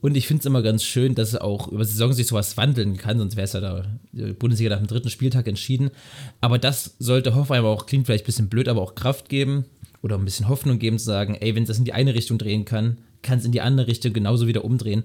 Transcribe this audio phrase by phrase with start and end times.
[0.00, 2.96] Und ich finde es immer ganz schön, dass auch über die Saison sich sowas wandeln
[2.96, 5.90] kann, sonst wäre es ja da die Bundesliga nach dem dritten Spieltag entschieden.
[6.40, 9.66] Aber das sollte Hoffenheim auch, klingt vielleicht ein bisschen blöd, aber auch Kraft geben
[10.02, 12.64] oder ein bisschen Hoffnung geben, zu sagen, ey, wenn das in die eine Richtung drehen
[12.64, 15.04] kann, kann es in die andere Richtung genauso wieder umdrehen.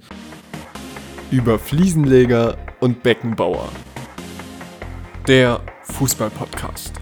[1.30, 3.70] Über Fliesenleger und Beckenbauer.
[5.28, 6.94] Der Fußball-Podcast.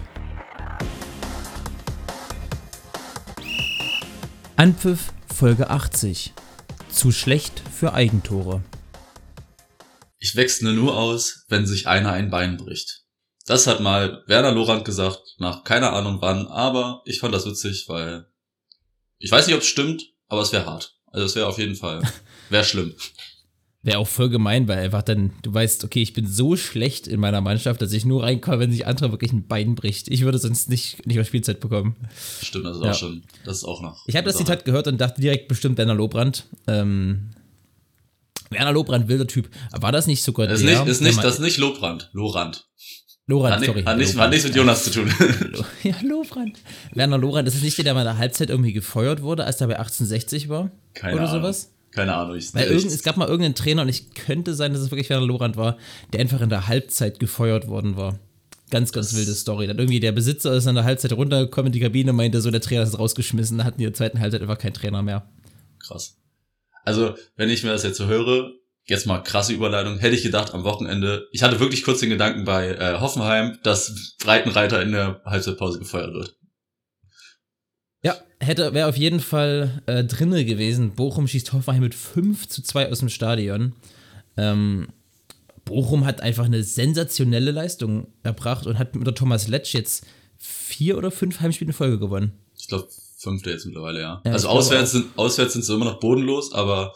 [4.55, 6.33] Anpfiff Folge 80.
[6.93, 8.63] Zu schlecht für Eigentore.
[10.19, 13.03] Ich wechsle nur aus, wenn sich einer ein Bein bricht.
[13.45, 17.85] Das hat mal Werner Lorand gesagt, nach keine Ahnung wann, aber ich fand das witzig,
[17.89, 18.27] weil
[19.17, 20.95] ich weiß nicht, ob es stimmt, aber es wäre hart.
[21.07, 22.01] Also es wäre auf jeden Fall,
[22.49, 22.95] wäre schlimm.
[23.85, 27.19] Wäre auch voll gemein, weil einfach dann, du weißt, okay, ich bin so schlecht in
[27.19, 30.07] meiner Mannschaft, dass ich nur reinkomme, wenn sich andere wirklich ein Bein bricht.
[30.07, 31.97] Ich würde sonst nicht, nicht mehr Spielzeit bekommen.
[32.41, 32.91] Stimmt, das ist ja.
[32.91, 34.07] auch schon, das ist auch noch.
[34.07, 36.45] Ich habe das Zitat gehört und dachte direkt bestimmt Werner Lobrandt.
[36.65, 37.31] Ähm,
[38.51, 39.49] Werner Lobrandt, wilder Typ.
[39.71, 40.79] War das nicht sogar ist der?
[40.79, 42.65] Nicht, ist nicht, das ist nicht Lobrandt, Lorand.
[43.25, 43.83] Lorand, hat sorry.
[43.83, 45.13] Hat, nicht, hat nichts mit Jonas zu tun.
[45.83, 46.57] ja, Lorand.
[46.93, 49.59] Werner Lorand, das ist nicht der, der mal in der Halbzeit irgendwie gefeuert wurde, als
[49.59, 50.71] er bei 1860 war?
[50.93, 51.41] Keine oder Ahnung.
[51.41, 51.73] sowas?
[51.93, 52.35] Keine Ahnung.
[52.35, 55.09] Ich Weil irgend, es gab mal irgendeinen Trainer und ich könnte sein, dass es wirklich
[55.09, 55.77] Werner Lorand war,
[56.11, 58.19] der einfach in der Halbzeit gefeuert worden war.
[58.71, 59.67] Ganz, ganz das wilde Story.
[59.67, 62.49] Dann irgendwie der Besitzer ist in der Halbzeit runtergekommen in die Kabine und meinte so,
[62.49, 65.29] der Trainer ist rausgeschmissen, da hatten die in der zweiten Halbzeit einfach keinen Trainer mehr.
[65.79, 66.17] Krass.
[66.83, 68.51] Also, wenn ich mir das jetzt so höre,
[68.85, 72.43] jetzt mal krasse Überleitung, hätte ich gedacht am Wochenende, ich hatte wirklich kurz den Gedanken
[72.45, 76.35] bei äh, Hoffenheim, dass Breitenreiter in der Halbzeitpause gefeuert wird.
[78.03, 80.93] Ja, hätte, wäre auf jeden Fall äh, drinne gewesen.
[80.95, 83.73] Bochum schießt Hoffenheim mit 5 zu 2 aus dem Stadion.
[84.37, 84.89] Ähm,
[85.65, 90.05] Bochum hat einfach eine sensationelle Leistung erbracht und hat mit der Thomas Letsch jetzt
[90.37, 92.33] vier oder fünf Heimspiele in Folge gewonnen.
[92.57, 94.21] Ich glaube, fünfte jetzt mittlerweile, ja.
[94.25, 96.93] ja also auswärts sind, auswärts sind sie immer noch bodenlos, aber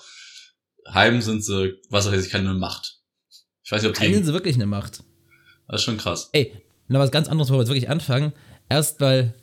[0.93, 2.99] heim sind sie, was weiß ich, keine Macht.
[3.63, 4.01] Ich weiß nicht, ob die.
[4.01, 5.03] Heim sind sie wirklich eine Macht.
[5.67, 6.29] Das ist schon krass.
[6.33, 6.53] Ey,
[6.87, 8.33] noch was ganz anderes, wo wir jetzt wirklich anfangen.
[8.69, 9.33] Erst weil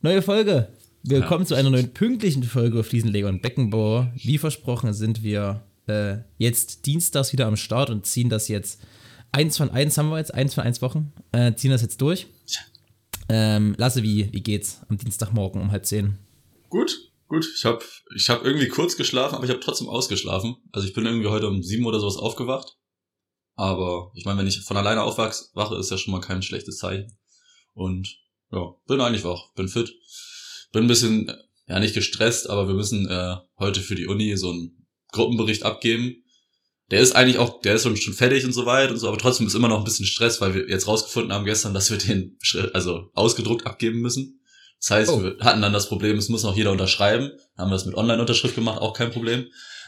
[0.00, 0.68] neue Folge.
[1.08, 1.26] Wir ja.
[1.26, 4.12] kommen zu einer neuen pünktlichen Folge auf Fliesenleger und Beckenbauer.
[4.16, 8.82] Wie versprochen sind wir äh, jetzt dienstags wieder am Start und ziehen das jetzt.
[9.30, 11.12] Eins von eins haben wir jetzt, eins von eins Wochen.
[11.30, 12.26] Äh, ziehen das jetzt durch.
[13.28, 16.18] Ähm, Lasse, wie, wie geht's am Dienstagmorgen um halb zehn?
[16.70, 17.46] Gut, gut.
[17.56, 17.84] Ich habe
[18.16, 20.56] ich hab irgendwie kurz geschlafen, aber ich habe trotzdem ausgeschlafen.
[20.72, 22.78] Also ich bin irgendwie heute um sieben oder sowas aufgewacht.
[23.54, 27.16] Aber ich meine, wenn ich von alleine aufwache, ist ja schon mal kein schlechtes Zeichen.
[27.74, 28.18] Und
[28.50, 29.92] ja, bin eigentlich wach, bin fit
[30.72, 31.32] bin ein bisschen,
[31.68, 36.22] ja nicht gestresst, aber wir müssen äh, heute für die Uni so einen Gruppenbericht abgeben.
[36.90, 39.18] Der ist eigentlich auch, der ist schon, schon fertig und so weit und so, aber
[39.18, 41.98] trotzdem ist immer noch ein bisschen Stress, weil wir jetzt rausgefunden haben gestern, dass wir
[41.98, 42.38] den
[42.72, 44.40] also ausgedruckt abgeben müssen.
[44.80, 45.22] Das heißt, oh.
[45.22, 47.30] wir hatten dann das Problem, es muss noch jeder unterschreiben.
[47.56, 49.46] Dann haben wir das mit Online-Unterschrift gemacht, auch kein Problem.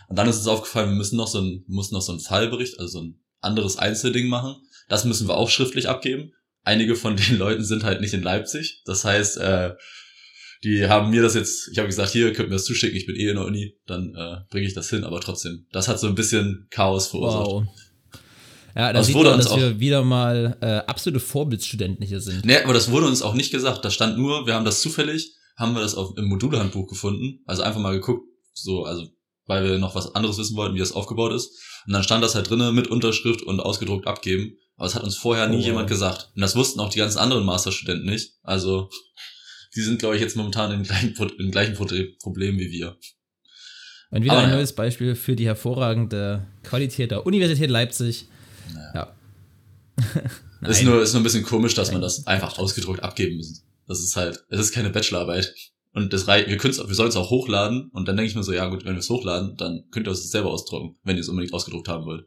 [0.08, 2.80] Und dann ist uns aufgefallen, wir müssen noch so ein, müssen noch so einen Fallbericht,
[2.80, 4.56] also so ein anderes Einzelding machen.
[4.88, 6.32] Das müssen wir auch schriftlich abgeben.
[6.64, 8.82] Einige von den Leuten sind halt nicht in Leipzig.
[8.86, 9.74] Das heißt, äh,
[10.64, 13.16] die haben mir das jetzt, ich habe gesagt, hier könnt mir das zuschicken, ich bin
[13.16, 16.06] eh in der Uni, dann äh, bringe ich das hin, aber trotzdem, das hat so
[16.06, 17.46] ein bisschen Chaos verursacht.
[17.46, 17.66] Wow.
[18.74, 22.44] Ja, da sieht man, dass wir wieder mal äh, absolute Vorbildsstudenten hier sind.
[22.44, 23.84] Nee, aber das wurde uns auch nicht gesagt.
[23.84, 27.40] Da stand nur, wir haben das zufällig, haben wir das auf, im Modulehandbuch gefunden.
[27.46, 29.08] Also einfach mal geguckt, so, also
[29.46, 31.50] weil wir noch was anderes wissen wollten, wie das aufgebaut ist.
[31.86, 34.52] Und dann stand das halt drinnen mit Unterschrift und ausgedruckt abgeben.
[34.76, 36.30] Aber es hat uns vorher nie oh, jemand gesagt.
[36.36, 38.34] Und das wussten auch die ganzen anderen Masterstudenten nicht.
[38.42, 38.90] Also
[39.78, 42.96] die sind, glaube ich, jetzt momentan im gleichen, im gleichen Problem wie wir.
[44.10, 48.26] Und wieder Aber, ein neues Beispiel für die hervorragende Qualität der Universität Leipzig.
[48.74, 49.14] Naja.
[50.62, 50.68] Ja.
[50.68, 53.62] ist, nur, ist nur ein bisschen komisch, dass man das einfach ausgedruckt abgeben muss.
[53.86, 55.54] Das ist halt, es ist keine Bachelorarbeit.
[55.92, 57.90] Und das reicht, wir, wir sollen es auch hochladen.
[57.92, 60.10] Und dann denke ich mir so, ja gut, wenn wir es hochladen, dann könnt ihr
[60.10, 62.26] es selber ausdrucken, wenn ihr es unbedingt ausgedruckt haben wollt.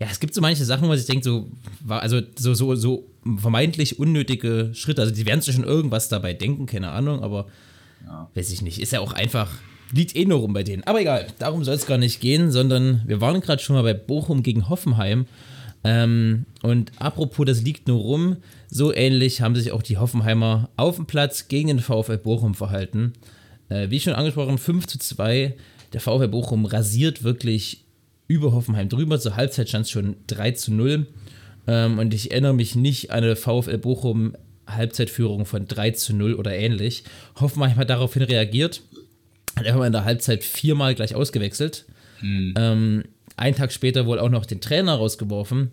[0.00, 1.50] Ja, es gibt so manche Sachen, wo ich denke, so,
[1.88, 3.06] also so, so, so
[3.36, 5.02] vermeintlich unnötige Schritte.
[5.02, 7.46] Also die werden sich schon irgendwas dabei denken, keine Ahnung, aber
[8.06, 8.30] ja.
[8.34, 8.80] weiß ich nicht.
[8.80, 9.50] Ist ja auch einfach,
[9.92, 10.84] liegt eh nur rum bei denen.
[10.84, 13.92] Aber egal, darum soll es gar nicht gehen, sondern wir waren gerade schon mal bei
[13.92, 15.26] Bochum gegen Hoffenheim.
[15.84, 18.36] Ähm, und apropos, das liegt nur rum,
[18.70, 23.12] so ähnlich haben sich auch die Hoffenheimer auf dem Platz gegen den VfL Bochum verhalten.
[23.68, 25.56] Äh, wie schon angesprochen, 5 zu 2.
[25.92, 27.84] Der VfL Bochum rasiert wirklich
[28.30, 29.18] über Hoffenheim drüber.
[29.18, 31.06] Zur Halbzeit stand es schon 3 zu 0.
[31.66, 34.36] Ähm, und ich erinnere mich nicht an eine VfL Bochum
[34.68, 37.02] Halbzeitführung von 3 zu 0 oder ähnlich.
[37.40, 38.82] Hoffenheim hat daraufhin reagiert.
[39.56, 41.86] Hat einfach mal in der Halbzeit viermal gleich ausgewechselt.
[42.20, 42.54] Hm.
[42.56, 43.04] Ähm,
[43.36, 45.72] einen Tag später wohl auch noch den Trainer rausgeworfen.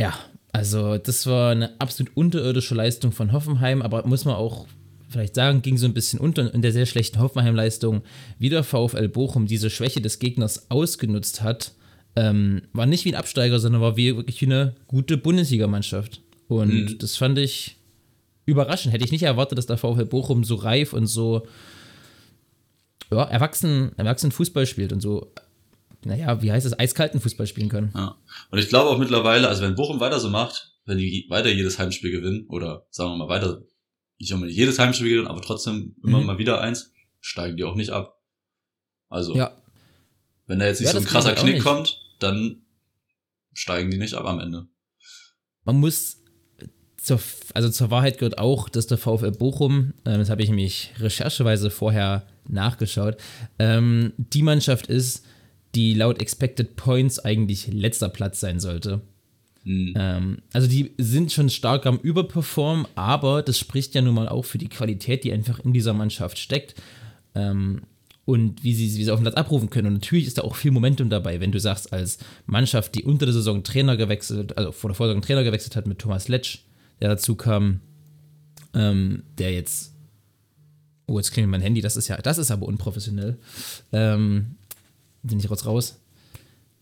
[0.00, 0.14] Ja,
[0.50, 4.66] also das war eine absolut unterirdische Leistung von Hoffenheim, aber muss man auch
[5.14, 8.02] vielleicht sagen, ging so ein bisschen unter in der sehr schlechten Hoffenheim-Leistung,
[8.38, 11.72] wie der VfL Bochum diese Schwäche des Gegners ausgenutzt hat,
[12.16, 16.20] ähm, war nicht wie ein Absteiger, sondern war wie, wirklich wie eine gute Bundesligamannschaft.
[16.48, 16.98] Und mhm.
[16.98, 17.76] das fand ich
[18.44, 18.92] überraschend.
[18.92, 21.46] Hätte ich nicht erwartet, dass der VfL Bochum so reif und so
[23.10, 25.32] ja, erwachsen, erwachsen Fußball spielt und so,
[26.04, 27.92] naja, wie heißt es, eiskalten Fußball spielen können.
[27.94, 28.16] Ja.
[28.50, 31.78] Und ich glaube auch mittlerweile, also wenn Bochum weiter so macht, wenn die weiter jedes
[31.78, 33.62] Heimspiel gewinnen, oder sagen wir mal weiter,
[34.18, 36.26] nicht unbedingt jedes Heimspiel gewinnen, aber trotzdem immer mhm.
[36.26, 38.20] mal wieder eins, steigen die auch nicht ab.
[39.08, 39.56] Also, ja.
[40.46, 42.62] wenn da jetzt nicht ja, so ein krasser Knick kommt, dann
[43.52, 44.66] steigen die nicht ab am Ende.
[45.64, 46.22] Man muss
[46.96, 47.20] zur,
[47.52, 51.70] also zur Wahrheit gehört auch, dass der VfL Bochum, äh, das habe ich nämlich rechercheweise
[51.70, 53.16] vorher nachgeschaut,
[53.58, 55.24] ähm, die Mannschaft ist,
[55.74, 59.02] die laut Expected Points eigentlich letzter Platz sein sollte.
[59.64, 59.94] Mhm.
[59.96, 64.44] Ähm, also die sind schon stark am Überperformen, aber das spricht ja nun mal auch
[64.44, 66.74] für die Qualität, die einfach in dieser Mannschaft steckt.
[67.34, 67.82] Ähm,
[68.26, 69.88] und wie sie, wie sie auf dem Platz abrufen können.
[69.88, 73.26] Und natürlich ist da auch viel Momentum dabei, wenn du sagst, als Mannschaft, die unter
[73.26, 76.60] der Saison Trainer gewechselt, also vor der Vorsaison Trainer gewechselt hat mit Thomas Letsch,
[77.00, 77.80] der dazu kam,
[78.72, 79.92] ähm, der jetzt,
[81.06, 83.36] oh, jetzt klingelt mein Handy, das ist ja, das ist aber unprofessionell,
[83.92, 84.56] ähm,
[85.22, 86.00] bin ich raus raus,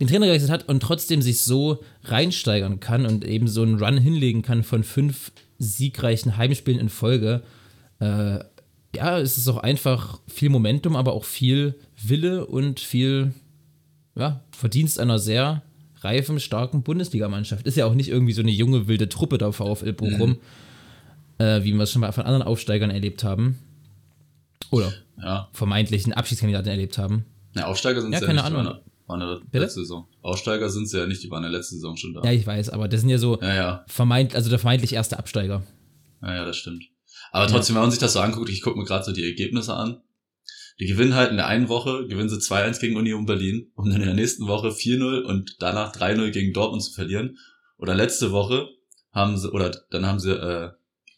[0.02, 3.98] den Trainer gewechselt hat und trotzdem sich so reinsteigern kann und eben so einen Run
[3.98, 7.42] hinlegen kann von fünf siegreichen Heimspielen in Folge,
[8.00, 8.40] äh,
[8.94, 13.32] ja, es ist auch einfach viel Momentum, aber auch viel Wille und viel
[14.16, 15.62] ja, Verdienst einer sehr
[16.00, 17.64] reifen, starken Bundesligamannschaft.
[17.64, 21.44] Ist ja auch nicht irgendwie so eine junge, wilde Truppe da VfL Bochum, mhm.
[21.44, 23.60] äh, wie wir es schon mal von anderen Aufsteigern erlebt haben.
[24.70, 25.48] Oder ja.
[25.52, 27.24] vermeintlichen Abschiedskandidaten erlebt haben.
[27.54, 28.78] Ja, Aufsteiger sind ja, ja keine nicht, Ahnung.
[29.12, 30.08] Waren ja letzte Saison.
[30.22, 32.22] Aussteiger sind sie ja nicht, die waren ja letzte Saison schon da.
[32.24, 33.84] Ja, ich weiß, aber das sind ja so ja, ja.
[33.86, 35.62] vermeint, also der vermeintlich erste Absteiger.
[36.22, 36.84] Ja, ja, das stimmt.
[37.30, 39.74] Aber trotzdem, wenn man sich das so anguckt, ich gucke mir gerade so die Ergebnisse
[39.74, 40.00] an.
[40.80, 44.00] Die gewinnen halt in der einen Woche, gewinnen sie 2-1 gegen Union Berlin, um dann
[44.00, 47.36] in der nächsten Woche 4-0 und danach 3-0 gegen Dortmund zu verlieren.
[47.76, 48.68] Oder letzte Woche
[49.12, 50.70] haben sie, oder dann haben sie äh,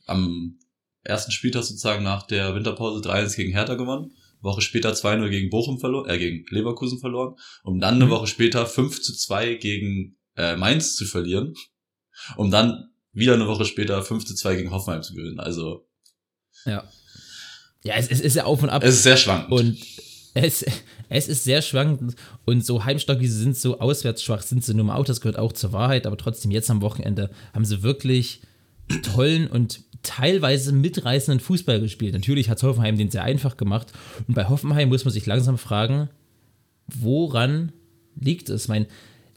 [0.07, 0.59] am
[1.05, 4.11] ersten Spieltag sozusagen nach der Winterpause 3-1 gegen Hertha gewonnen.
[4.45, 8.11] Woche später 2-0 gegen Bochum verloren, äh, gegen Leverkusen verloren, um dann eine mhm.
[8.11, 11.55] Woche später 5 zu 2 gegen äh, Mainz zu verlieren,
[12.37, 15.41] um dann wieder eine Woche später 5 zu 2 gegen Hoffenheim zu gewinnen.
[15.41, 15.89] Also.
[16.65, 16.89] Ja.
[17.83, 18.83] Ja, es, es ist ja auf und ab.
[18.83, 19.53] Es ist sehr schwankend.
[19.53, 19.79] Und
[20.35, 20.65] es,
[21.09, 24.75] es ist sehr schwankend und so heimstark wie sie sind, so auswärts schwach sind sie
[24.75, 27.83] nun mal auch, das gehört auch zur Wahrheit, aber trotzdem jetzt am Wochenende haben sie
[27.83, 28.41] wirklich
[29.03, 32.15] tollen und teilweise mitreißenden Fußball gespielt.
[32.15, 33.93] Natürlich hat Hoffenheim den sehr einfach gemacht
[34.29, 36.09] und bei Hoffenheim muss man sich langsam fragen,
[36.87, 37.73] woran
[38.15, 38.65] liegt es?
[38.65, 38.87] Ich meine,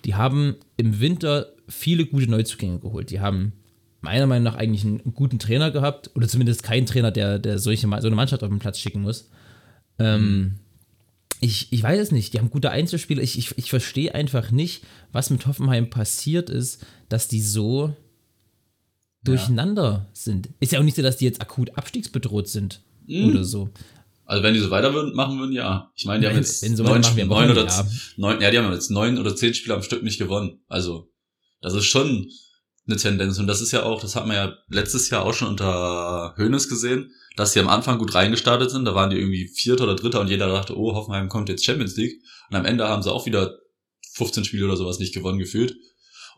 [0.06, 3.10] die haben im Winter viele gute Neuzugänge geholt.
[3.10, 3.54] Die haben
[4.02, 7.88] meiner Meinung nach eigentlich einen guten Trainer gehabt oder zumindest keinen Trainer, der, der solche,
[7.88, 9.30] so eine Mannschaft auf den Platz schicken muss.
[10.00, 10.60] Ähm,
[11.40, 12.34] ich, ich weiß es nicht.
[12.34, 13.22] Die haben gute Einzelspieler.
[13.22, 17.96] Ich, ich, ich verstehe einfach nicht, was mit Hoffenheim passiert ist, dass die so
[19.28, 20.10] durcheinander ja.
[20.14, 20.50] sind.
[20.60, 23.30] Ist ja auch nicht so, dass die jetzt akut abstiegsbedroht sind mhm.
[23.30, 23.70] oder so.
[24.26, 25.92] Also wenn die so weiter machen würden, ja.
[25.96, 27.88] Ich meine, die haben jetzt so neun, neun oder ja.
[28.18, 30.60] neun, ja, die haben jetzt neun oder zehn Spiele am Stück nicht gewonnen.
[30.68, 31.10] Also
[31.62, 32.30] das ist schon
[32.88, 35.50] eine Tendenz und das ist ja auch, das hat man ja letztes Jahr auch schon
[35.50, 38.86] unter Hoeneß gesehen, dass sie am Anfang gut reingestartet sind.
[38.86, 41.96] Da waren die irgendwie Vierter oder Dritter und jeder dachte, oh, Hoffenheim kommt jetzt Champions
[41.96, 42.22] League.
[42.50, 43.58] Und am Ende haben sie auch wieder
[44.14, 45.76] 15 Spiele oder sowas nicht gewonnen gefühlt.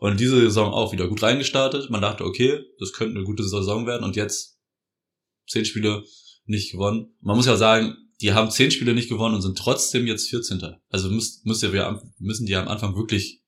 [0.00, 1.90] Und diese Saison auch wieder gut reingestartet.
[1.90, 4.02] Man dachte, okay, das könnte eine gute Saison werden.
[4.02, 4.58] Und jetzt
[5.46, 6.04] zehn Spiele
[6.46, 7.14] nicht gewonnen.
[7.20, 10.76] Man muss ja sagen, die haben zehn Spiele nicht gewonnen und sind trotzdem jetzt 14.
[10.88, 13.42] Also müsst, müsst ihr, müssen die am Anfang wirklich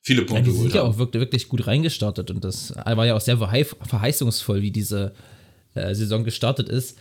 [0.00, 3.14] viele Punkte ja, die sind ja auch wirklich, wirklich gut reingestartet und das war ja
[3.14, 5.14] auch sehr verheißungsvoll, wie diese
[5.74, 6.98] äh, Saison gestartet ist.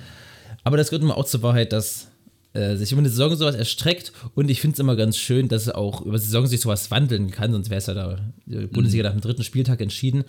[0.63, 2.09] Aber das gehört immer auch zur Wahrheit, dass
[2.57, 5.69] äh, sich über eine Saison sowas erstreckt und ich finde es immer ganz schön, dass
[5.69, 9.03] auch über die Saison sich sowas wandeln kann, sonst wäre es ja da die Bundesliga
[9.03, 9.15] mhm.
[9.15, 10.23] nach dem dritten Spieltag entschieden.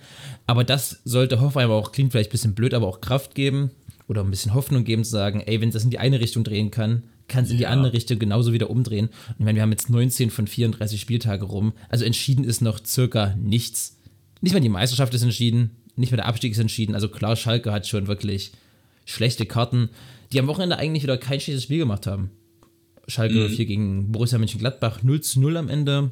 [0.45, 3.71] Aber das sollte Hoffenheim auch, klingt vielleicht ein bisschen blöd, aber auch Kraft geben
[4.07, 6.69] oder ein bisschen Hoffnung geben, zu sagen, ey, wenn das in die eine Richtung drehen
[6.69, 7.69] kann, kann es in die ja.
[7.69, 9.07] andere Richtung genauso wieder umdrehen.
[9.07, 12.79] Und ich meine, wir haben jetzt 19 von 34 Spieltage rum, also entschieden ist noch
[12.85, 13.97] circa nichts.
[14.41, 16.93] Nicht mal die Meisterschaft ist entschieden, nicht mal der Abstieg ist entschieden.
[16.93, 18.51] Also klar, Schalke hat schon wirklich
[19.05, 19.89] schlechte Karten
[20.31, 22.31] die am Wochenende eigentlich wieder kein schlechtes Spiel gemacht haben.
[23.07, 23.49] Schalke mhm.
[23.49, 26.11] 4 gegen Borussia Mönchengladbach 0 zu 0 am Ende.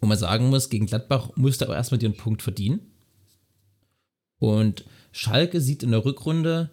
[0.00, 2.80] Wo man sagen muss, gegen Gladbach musste auch erstmal den Punkt verdienen.
[4.38, 6.70] Und Schalke sieht in der Rückrunde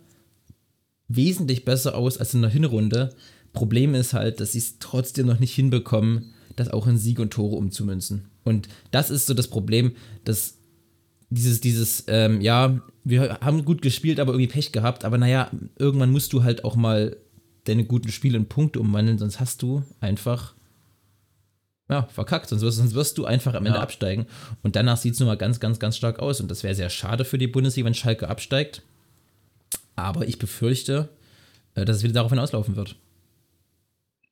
[1.07, 3.15] wesentlich besser aus als in der Hinrunde.
[3.53, 7.31] Problem ist halt, dass sie es trotzdem noch nicht hinbekommen, das auch in Sieg und
[7.31, 8.29] Tore umzumünzen.
[8.43, 10.57] Und das ist so das Problem, dass
[11.29, 15.05] dieses, dieses, ähm, ja, wir haben gut gespielt, aber irgendwie Pech gehabt.
[15.05, 17.17] Aber naja, irgendwann musst du halt auch mal
[17.65, 20.55] deine guten Spiele in Punkte umwandeln, sonst hast du einfach
[21.89, 23.83] ja, verkackt, sonst wirst, sonst wirst du einfach am Ende ja.
[23.83, 24.25] absteigen.
[24.63, 26.41] Und danach sieht es nun mal ganz, ganz, ganz stark aus.
[26.41, 28.81] Und das wäre sehr schade für die Bundesliga, wenn Schalke absteigt.
[29.95, 31.09] Aber ich befürchte,
[31.75, 32.95] äh, dass es wieder darauf hinauslaufen wird.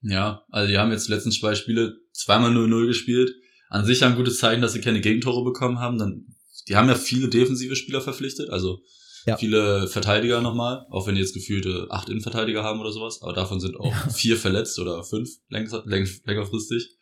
[0.01, 3.31] Ja, also die haben jetzt die letzten zwei Spiele zweimal 0-0 gespielt.
[3.69, 5.97] An sich ein gutes Zeichen, dass sie keine Gegentore bekommen haben.
[5.97, 6.25] Dann,
[6.67, 8.81] die haben ja viele defensive Spieler verpflichtet, also
[9.25, 9.37] ja.
[9.37, 13.59] viele Verteidiger nochmal, auch wenn die jetzt gefühlte acht Innenverteidiger haben oder sowas, aber davon
[13.59, 14.09] sind auch ja.
[14.09, 16.97] vier verletzt oder fünf länger, längerfristig.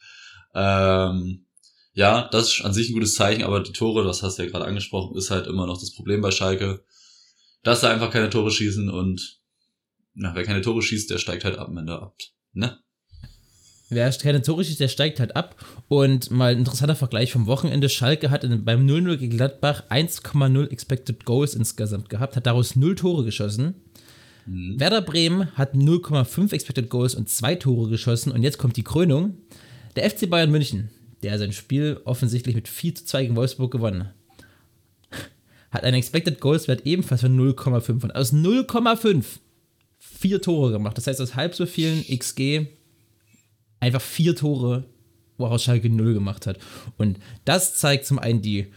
[0.54, 1.46] Ähm,
[1.94, 4.50] ja, das ist an sich ein gutes Zeichen, aber die Tore, das hast du ja
[4.50, 6.84] gerade angesprochen, ist halt immer noch das Problem bei Schalke,
[7.64, 9.40] dass sie einfach keine Tore schießen und
[10.14, 12.16] na, wer keine Tore schießt, der steigt halt ab am Ende ab.
[12.54, 12.80] Ne?
[13.92, 15.58] Wer keine Tore schießt, der steigt halt ab.
[15.90, 17.90] Und mal ein interessanter Vergleich vom Wochenende.
[17.90, 22.96] Schalke hat in, beim 0-0 gegen Gladbach 1,0 Expected Goals insgesamt gehabt, hat daraus 0
[22.96, 23.76] Tore geschossen.
[24.46, 24.80] Mhm.
[24.80, 28.32] Werder Bremen hat 0,5 Expected Goals und 2 Tore geschossen.
[28.32, 29.36] Und jetzt kommt die Krönung.
[29.98, 30.90] Der FC Bayern München,
[31.22, 34.10] der sein Spiel offensichtlich mit 4 zu 2 gegen Wolfsburg gewonnen
[35.70, 39.24] hat einen Expected Goals Wert ebenfalls von 0,5 und aus 0,5
[40.00, 40.98] vier Tore gemacht.
[40.98, 42.68] Das heißt, aus halb so vielen XG
[43.82, 44.86] einfach vier Tore,
[45.38, 46.58] woraus Schalke 0 gemacht hat.
[46.98, 48.68] Und das zeigt zum einen die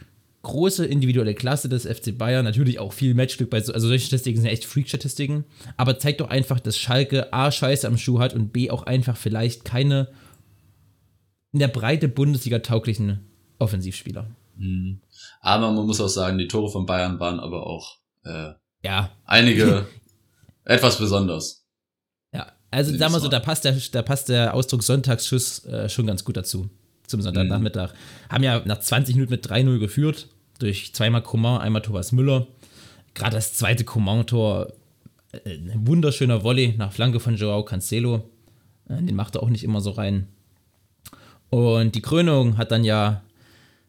[0.41, 4.41] große individuelle Klasse des FC Bayern, natürlich auch viel Matchglück bei so, also solche Statistiken
[4.41, 5.45] sind echt Freak-Statistiken,
[5.75, 9.17] aber zeigt doch einfach, dass Schalke A Scheiße am Schuh hat und B auch einfach
[9.17, 10.09] vielleicht keine
[11.51, 13.21] in der Breite Bundesliga tauglichen
[13.59, 14.27] Offensivspieler.
[14.57, 14.99] Mhm.
[15.41, 18.51] Aber man muss auch sagen, die Tore von Bayern waren aber auch äh,
[18.83, 19.11] ja.
[19.25, 19.87] einige
[20.63, 21.64] etwas besonders.
[22.71, 26.23] Also sagen wir so, da passt der, da passt der Ausdruck Sonntagsschuss äh, schon ganz
[26.23, 26.69] gut dazu.
[27.07, 27.93] Zum Sonntagnachmittag.
[27.93, 28.33] Mhm.
[28.33, 30.27] Haben ja nach 20 Minuten mit 3-0 geführt.
[30.59, 32.47] Durch zweimal Coman, einmal Thomas Müller.
[33.13, 34.73] Gerade das zweite Coman-Tor,
[35.31, 38.29] äh, ein wunderschöner Volley nach Flanke von Joao Cancelo.
[38.89, 40.27] Äh, den macht er auch nicht immer so rein.
[41.49, 43.21] Und die Krönung hat dann ja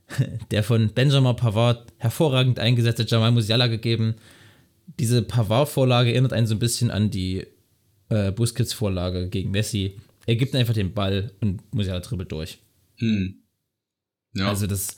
[0.51, 4.17] der von Benjamin Pavard hervorragend eingesetzte Jamal Musiala gegeben.
[4.99, 7.47] Diese Pavard-Vorlage erinnert einen so ein bisschen an die
[8.09, 9.97] äh, Busquets-Vorlage gegen Messi.
[10.27, 12.59] Er gibt einfach den Ball und Musiala dribbelt durch.
[12.97, 13.43] Hm.
[14.35, 14.49] Ja.
[14.49, 14.97] Also das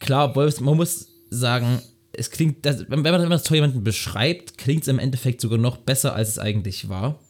[0.00, 1.80] klar, man muss sagen,
[2.12, 6.14] es klingt, wenn, man, das zu jemanden beschreibt, klingt es im Endeffekt sogar noch besser,
[6.14, 7.20] als es eigentlich war.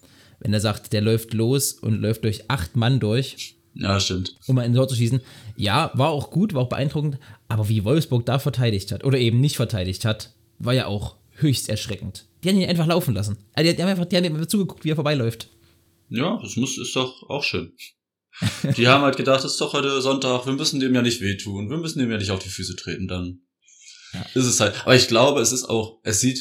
[0.41, 4.35] Wenn er sagt, der läuft los und läuft durch acht Mann durch ja, stimmt.
[4.47, 5.21] Um mal in Tor zu schießen.
[5.57, 9.41] Ja, war auch gut, war auch beeindruckend, aber wie Wolfsburg da verteidigt hat oder eben
[9.41, 12.27] nicht verteidigt hat, war ja auch höchst erschreckend.
[12.43, 13.39] Die haben ihn einfach laufen lassen.
[13.55, 15.49] Also die haben einfach, die haben einfach zugeguckt, wie er vorbeiläuft.
[16.09, 17.73] Ja, das muss, ist doch auch schön.
[18.77, 21.71] die haben halt gedacht, es ist doch heute Sonntag, wir müssen dem ja nicht wehtun,
[21.71, 23.41] wir müssen dem ja nicht auf die Füße treten, dann
[24.13, 24.25] ja.
[24.35, 24.81] ist es halt.
[24.83, 26.41] Aber ich glaube, es ist auch, es sieht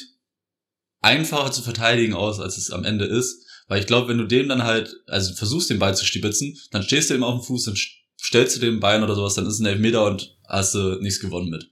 [1.01, 3.43] einfacher zu verteidigen aus, als es am Ende ist.
[3.67, 6.83] Weil ich glaube, wenn du dem dann halt, also versuchst den Ball zu stibitzen, dann
[6.83, 7.75] stehst du ihm auf dem Fuß, dann
[8.19, 11.19] stellst du dem Bein oder sowas, dann ist es ein Elfmeter und hast du nichts
[11.19, 11.69] gewonnen mit.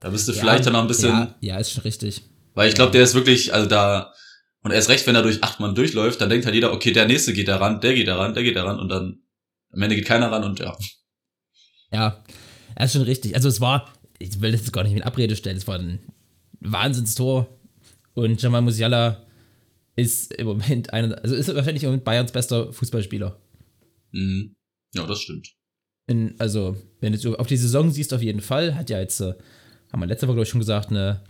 [0.00, 1.10] Da bist du ja, vielleicht dann noch ein bisschen.
[1.10, 2.22] Ja, ja ist schon richtig.
[2.54, 4.12] Weil ich glaube, der ist wirklich, also da,
[4.62, 7.06] und erst recht, wenn er durch acht Mann durchläuft, dann denkt halt jeder, okay, der
[7.06, 9.22] nächste geht da ran, der geht da ran, der geht da ran und dann
[9.72, 10.76] am Ende geht keiner ran und ja.
[11.90, 12.22] Ja,
[12.74, 13.34] er ist schon richtig.
[13.34, 16.00] Also es war, ich will das jetzt gar nicht mit Abrede stellen, es war ein
[16.60, 17.58] Wahnsinnstor
[18.14, 19.26] und Jamal Musiala
[19.96, 23.38] ist im Moment einer, also ist wahrscheinlich im Moment Bayerns bester Fußballspieler.
[24.12, 24.54] Mhm.
[24.94, 25.48] Ja, das stimmt.
[26.06, 29.34] In, also, wenn du auf die Saison siehst, auf jeden Fall, hat ja jetzt, äh,
[29.92, 31.22] haben wir letzte Woche, glaube ich, schon gesagt, eine,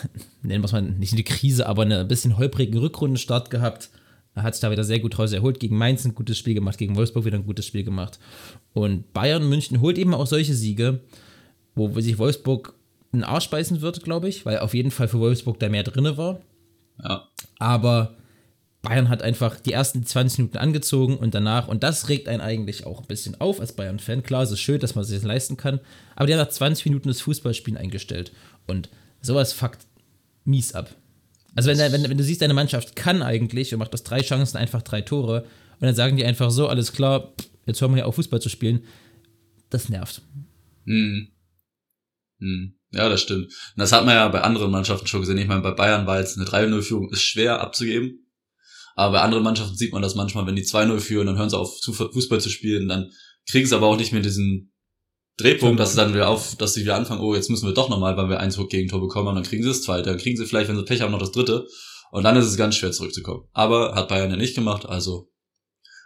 [0.42, 3.90] nennen wir es mal nicht eine Krise, aber eine bisschen holprigen Rückrundenstart gehabt.
[4.34, 5.60] Er hat sich da wieder sehr gut draus erholt.
[5.60, 8.18] Gegen Mainz ein gutes Spiel gemacht, gegen Wolfsburg wieder ein gutes Spiel gemacht.
[8.72, 11.00] Und Bayern München holt eben auch solche Siege,
[11.74, 12.74] wo sich Wolfsburg
[13.12, 16.16] einen Arsch beißen wird, glaube ich, weil auf jeden Fall für Wolfsburg da mehr drin
[16.16, 16.40] war.
[17.02, 17.28] Ja.
[17.58, 18.16] Aber
[18.80, 22.84] Bayern hat einfach die ersten 20 Minuten angezogen und danach, und das regt einen eigentlich
[22.84, 24.24] auch ein bisschen auf als Bayern-Fan.
[24.24, 25.78] Klar, es ist schön, dass man sich das leisten kann,
[26.16, 28.32] aber die haben nach 20 Minuten das Fußballspielen eingestellt.
[28.66, 28.88] Und
[29.22, 29.86] sowas fuckt
[30.44, 30.94] mies ab.
[31.54, 34.56] Also, wenn, wenn, wenn du siehst, deine Mannschaft kann eigentlich und macht aus drei Chancen
[34.56, 37.32] einfach drei Tore und dann sagen die einfach so, alles klar,
[37.66, 38.84] jetzt hören wir hier auf Fußball zu spielen,
[39.70, 40.22] das nervt.
[40.84, 41.28] Mhm.
[42.38, 42.74] Mhm.
[42.90, 43.46] Ja, das stimmt.
[43.46, 45.38] Und das hat man ja bei anderen Mannschaften schon gesehen.
[45.38, 48.26] Ich meine, bei Bayern war jetzt eine 3-0-Führung ist schwer abzugeben.
[48.94, 51.58] Aber bei anderen Mannschaften sieht man das manchmal, wenn die 2-0 führen, dann hören sie
[51.58, 53.10] auf, Fußball zu spielen, dann
[53.48, 54.71] kriegen sie aber auch nicht mehr diesen
[55.38, 57.88] Drehpunkt, dass sie dann wieder auf, dass sie wieder anfangen, oh, jetzt müssen wir doch
[57.88, 60.46] nochmal, weil wir eins Gegentor bekommen haben, dann kriegen sie das zweite, dann kriegen sie
[60.46, 61.66] vielleicht, wenn sie Pech haben, noch das dritte.
[62.10, 63.48] Und dann ist es ganz schwer zurückzukommen.
[63.52, 65.30] Aber hat Bayern ja nicht gemacht, also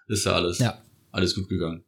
[0.06, 0.80] ist ja alles, ja.
[1.10, 1.84] alles gut gegangen.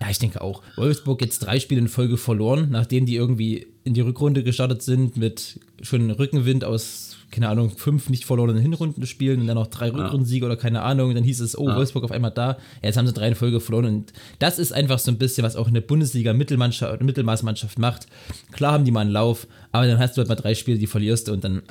[0.00, 0.62] Ja, ich denke auch.
[0.76, 5.16] Wolfsburg jetzt drei Spiele in Folge verloren, nachdem die irgendwie in die Rückrunde gestartet sind
[5.16, 9.90] mit schon Rückenwind aus, keine Ahnung, fünf nicht verlorenen Hinrundenspielen und dann noch drei.
[9.90, 11.14] Rückrundensiege oder keine Ahnung.
[11.14, 11.76] dann hieß es, oh, ja.
[11.76, 12.52] Wolfsburg auf einmal da.
[12.52, 15.44] Ja, jetzt haben sie drei in Folge verloren und das ist einfach so ein bisschen,
[15.44, 18.06] was auch eine Bundesliga-Mittelmaßmannschaft Mittelmaßmannschaft macht.
[18.52, 20.86] Klar haben die mal einen Lauf, aber dann hast du halt mal drei Spiele, die
[20.86, 21.62] verlierst und dann,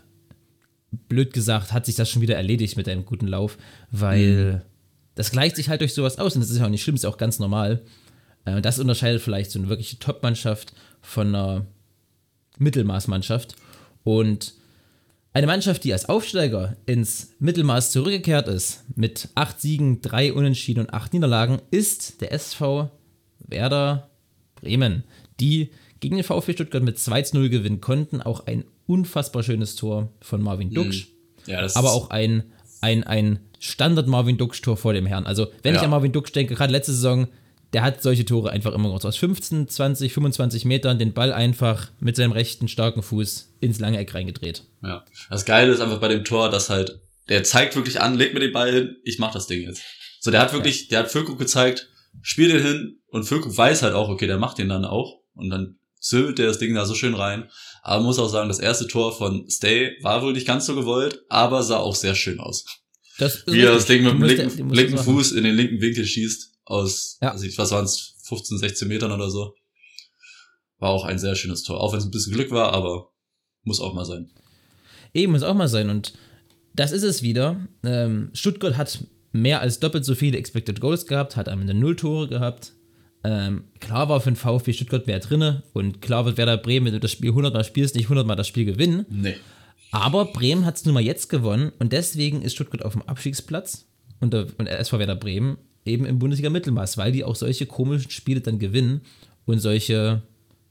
[1.08, 3.58] blöd gesagt, hat sich das schon wieder erledigt mit einem guten Lauf,
[3.89, 4.62] weil mhm.
[5.15, 7.05] das gleicht sich halt durch sowas aus und das ist ja auch nicht schlimm, ist
[7.05, 7.82] ja auch ganz normal.
[8.43, 11.65] Äh, das unterscheidet vielleicht so eine wirkliche Top-Mannschaft von einer
[12.60, 13.55] Mittelmaßmannschaft.
[14.03, 14.53] Und
[15.33, 20.93] eine Mannschaft, die als Aufsteiger ins Mittelmaß zurückgekehrt ist, mit acht Siegen, drei Unentschieden und
[20.93, 22.91] acht Niederlagen, ist der SV
[23.39, 24.11] Werder
[24.55, 25.03] Bremen,
[25.39, 28.21] die gegen den VfB Stuttgart mit 2 0 gewinnen konnten.
[28.21, 30.73] Auch ein unfassbar schönes Tor von Marvin mhm.
[30.73, 31.07] Duksch.
[31.47, 32.43] Ja, aber auch ein,
[32.81, 35.25] ein, ein Standard-Marvin Duksch-Tor vor dem Herrn.
[35.25, 35.79] Also, wenn ja.
[35.79, 37.27] ich an Marvin Duksch denke, gerade letzte Saison,
[37.73, 39.05] der hat solche Tore einfach immer gemacht.
[39.05, 43.97] Aus 15, 20, 25 Metern den Ball einfach mit seinem rechten starken Fuß ins lange
[43.97, 44.63] Eck reingedreht.
[44.83, 45.03] Ja.
[45.29, 46.99] Das Geile ist einfach bei dem Tor, dass halt,
[47.29, 49.81] der zeigt wirklich an, legt mir den Ball hin, ich mach das Ding jetzt.
[50.19, 51.89] So, der hat wirklich, der hat Füllkrug gezeigt,
[52.21, 55.49] spiel den hin und Füllkrug weiß halt auch, okay, der macht den dann auch und
[55.49, 57.49] dann zölt der das Ding da so schön rein.
[57.81, 60.75] Aber man muss auch sagen, das erste Tor von Stay war wohl nicht ganz so
[60.75, 62.65] gewollt, aber sah auch sehr schön aus.
[63.17, 66.52] Das Wie er das Ding mit dem linken, linken Fuß in den linken Winkel schießt
[66.65, 67.32] aus, ja.
[67.32, 69.55] also ich, was waren es, 15, 16 Metern oder so.
[70.79, 71.79] War auch ein sehr schönes Tor.
[71.79, 73.10] Auch wenn es ein bisschen Glück war, aber
[73.63, 74.32] muss auch mal sein.
[75.13, 75.89] Eben, muss auch mal sein.
[75.89, 76.13] Und
[76.74, 77.67] das ist es wieder.
[77.84, 81.96] Ähm, Stuttgart hat mehr als doppelt so viele Expected Goals gehabt, hat am Ende null
[81.96, 82.74] Tore gehabt.
[83.24, 86.93] Ähm, klar war für den VfB Stuttgart wer drinne und klar wird Werder Bremen, wenn
[86.93, 89.05] du das Spiel 100 Mal spielst, nicht 100 Mal das Spiel gewinnen.
[89.10, 89.36] Nee.
[89.91, 93.86] Aber Bremen hat es nun mal jetzt gewonnen und deswegen ist Stuttgart auf dem Abstiegsplatz
[94.20, 98.41] und, der, und SV Werder Bremen eben im Bundesliga-Mittelmaß, weil die auch solche komischen Spiele
[98.41, 99.01] dann gewinnen
[99.45, 100.23] und solche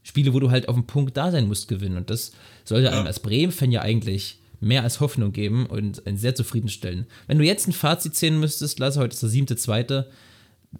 [0.02, 1.96] Spiele, wo du halt auf dem Punkt da sein musst, gewinnen.
[1.96, 2.32] Und das
[2.64, 2.92] sollte ja.
[2.92, 7.06] einem als Bremen-Fan ja eigentlich mehr als Hoffnung geben und einen sehr zufriedenstellen.
[7.26, 10.10] Wenn du jetzt ein Fazit ziehen müsstest, Lasse, heute ist der siebte, zweite,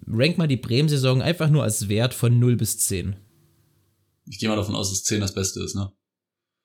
[0.07, 3.15] rank mal die Bremen-Saison einfach nur als Wert von 0 bis 10.
[4.25, 5.91] Ich gehe mal davon aus, dass 10 das Beste ist, ne?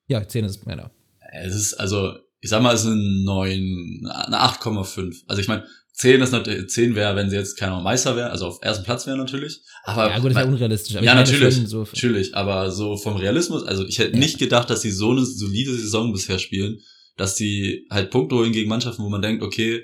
[0.07, 0.89] Ja, 10 ist, genau.
[1.31, 5.23] Es ist, also, ich sag mal, es ist ein 9, eine 8,5.
[5.27, 5.65] Also ich meine,
[5.99, 9.05] 10 ist natürlich, 10 wäre, wenn sie jetzt keiner Meister wäre, also auf ersten Platz
[9.05, 9.59] wäre natürlich.
[9.83, 10.95] Aber, ja, gut, das wäre unrealistisch.
[11.01, 12.35] ja, natürlich, so natürlich.
[12.35, 14.19] Aber so vom Realismus, also ich hätte ja.
[14.19, 16.79] nicht gedacht, dass sie so eine solide Saison bisher spielen,
[17.17, 19.83] dass sie halt Punkte holen gegen Mannschaften, wo man denkt, okay,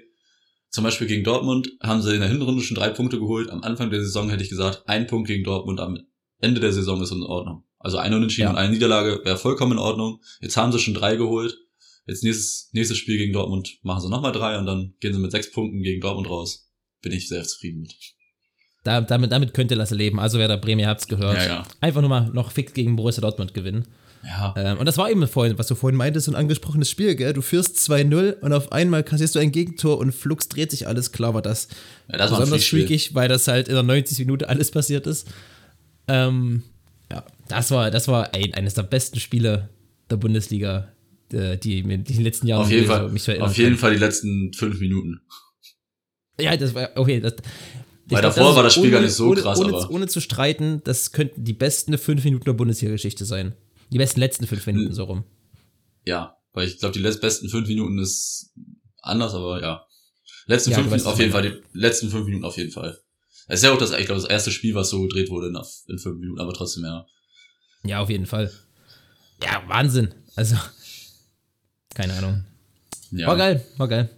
[0.69, 3.49] zum Beispiel gegen Dortmund haben sie in der Hinrunde schon drei Punkte geholt.
[3.49, 5.99] Am Anfang der Saison hätte ich gesagt, ein Punkt gegen Dortmund, am
[6.39, 7.65] Ende der Saison ist in Ordnung.
[7.78, 8.49] Also eine Unentschieden ja.
[8.51, 10.21] und eine Niederlage wäre vollkommen in Ordnung.
[10.39, 11.58] Jetzt haben sie schon drei geholt.
[12.07, 15.31] Jetzt nächstes, nächstes Spiel gegen Dortmund machen sie nochmal drei und dann gehen sie mit
[15.31, 16.69] sechs Punkten gegen Dortmund raus.
[17.01, 17.95] Bin ich sehr zufrieden mit.
[18.83, 20.19] Da, damit, damit könnte Lasse leben.
[20.19, 21.37] Also wer der Bremen, ihr habt's gehört.
[21.37, 21.67] Ja, ja.
[21.81, 23.87] Einfach nur mal noch fix gegen Borussia Dortmund gewinnen.
[24.23, 24.53] Ja.
[24.57, 27.33] Ähm, und das war eben vorhin, was du vorhin meintest, ein angesprochenes Spiel, gell?
[27.33, 31.11] Du führst 2-0 und auf einmal kassierst du ein Gegentor und flugs dreht sich alles.
[31.11, 31.67] Klar war das,
[32.09, 35.27] ja, das besonders schwierig, weil das halt in der 90 Minute alles passiert ist.
[36.07, 36.63] Ähm,
[37.11, 39.69] ja, das war, das war ein, eines der besten Spiele
[40.09, 40.87] der Bundesliga
[41.31, 43.93] äh, die mir in den letzten Jahren auf jeden Fall, mich so Auf jeden Fall
[43.93, 45.21] die letzten fünf Minuten.
[46.39, 47.33] Ja, das war, okay, das,
[48.07, 49.59] weil glaub, davor das war das Spiel ohne, gar nicht so ohne, krass.
[49.59, 49.89] Ohne, aber.
[49.89, 53.55] ohne zu streiten, das könnten die besten fünf Minuten der Bundesliga-Geschichte sein.
[53.91, 55.23] Die besten letzten fünf Minuten so rum.
[56.05, 58.53] Ja, weil ich glaube, die besten fünf Minuten ist
[59.01, 59.85] anders, aber ja.
[60.45, 62.99] Letzten ja, fünf Minuten auf jeden Fall, die letzten fünf Minuten auf jeden Fall.
[63.47, 65.57] Es ist ja auch das, ich glaube, das erste Spiel, was so gedreht wurde in,
[65.88, 67.05] in fünf Minuten, aber trotzdem, ja.
[67.83, 68.51] Ja, auf jeden Fall.
[69.43, 70.13] Ja, Wahnsinn.
[70.35, 70.55] Also,
[71.95, 72.43] keine Ahnung.
[73.12, 73.27] Ja.
[73.27, 74.10] War geil, war geil.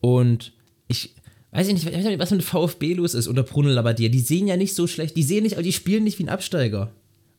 [0.00, 0.52] Und
[0.88, 1.14] ich
[1.52, 1.86] weiß nicht,
[2.18, 4.08] was mit VfB los ist unter Bruno Labbadia.
[4.08, 6.28] Die sehen ja nicht so schlecht, die sehen nicht, aber die spielen nicht wie ein
[6.28, 6.92] Absteiger.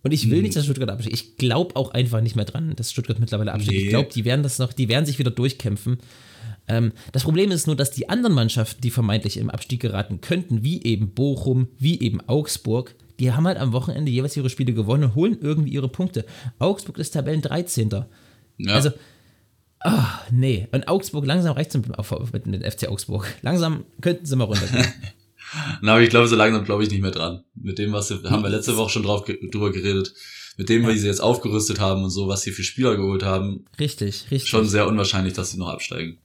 [0.03, 0.43] Und ich will hm.
[0.43, 1.15] nicht, dass Stuttgart absteigt.
[1.15, 3.77] Ich glaube auch einfach nicht mehr dran, dass Stuttgart mittlerweile absteigt.
[3.77, 3.83] Nee.
[3.83, 5.99] Ich glaube, die werden das noch, die werden sich wieder durchkämpfen.
[6.67, 10.63] Ähm, das Problem ist nur, dass die anderen Mannschaften, die vermeintlich im Abstieg geraten könnten,
[10.63, 15.03] wie eben Bochum, wie eben Augsburg, die haben halt am Wochenende jeweils ihre Spiele gewonnen
[15.03, 16.25] und holen irgendwie ihre Punkte.
[16.57, 17.89] Augsburg ist Tabellen 13.
[18.57, 18.73] Ja.
[18.73, 18.91] Also
[19.83, 20.67] Oh, nee.
[20.71, 21.81] Und Augsburg, langsam reicht es
[22.33, 23.25] mit, mit, FC Augsburg.
[23.41, 24.85] Langsam könnten sie mal runtergehen.
[25.81, 27.43] Na, aber ich glaube, so langsam glaube ich nicht mehr dran.
[27.55, 30.13] Mit dem, was sie, haben wir letzte Woche schon drauf, drüber geredet.
[30.57, 30.89] Mit dem, ja.
[30.89, 33.65] wie sie jetzt aufgerüstet haben und so, was sie für Spieler geholt haben.
[33.79, 34.49] Richtig, richtig.
[34.49, 36.19] Schon sehr unwahrscheinlich, dass sie noch absteigen.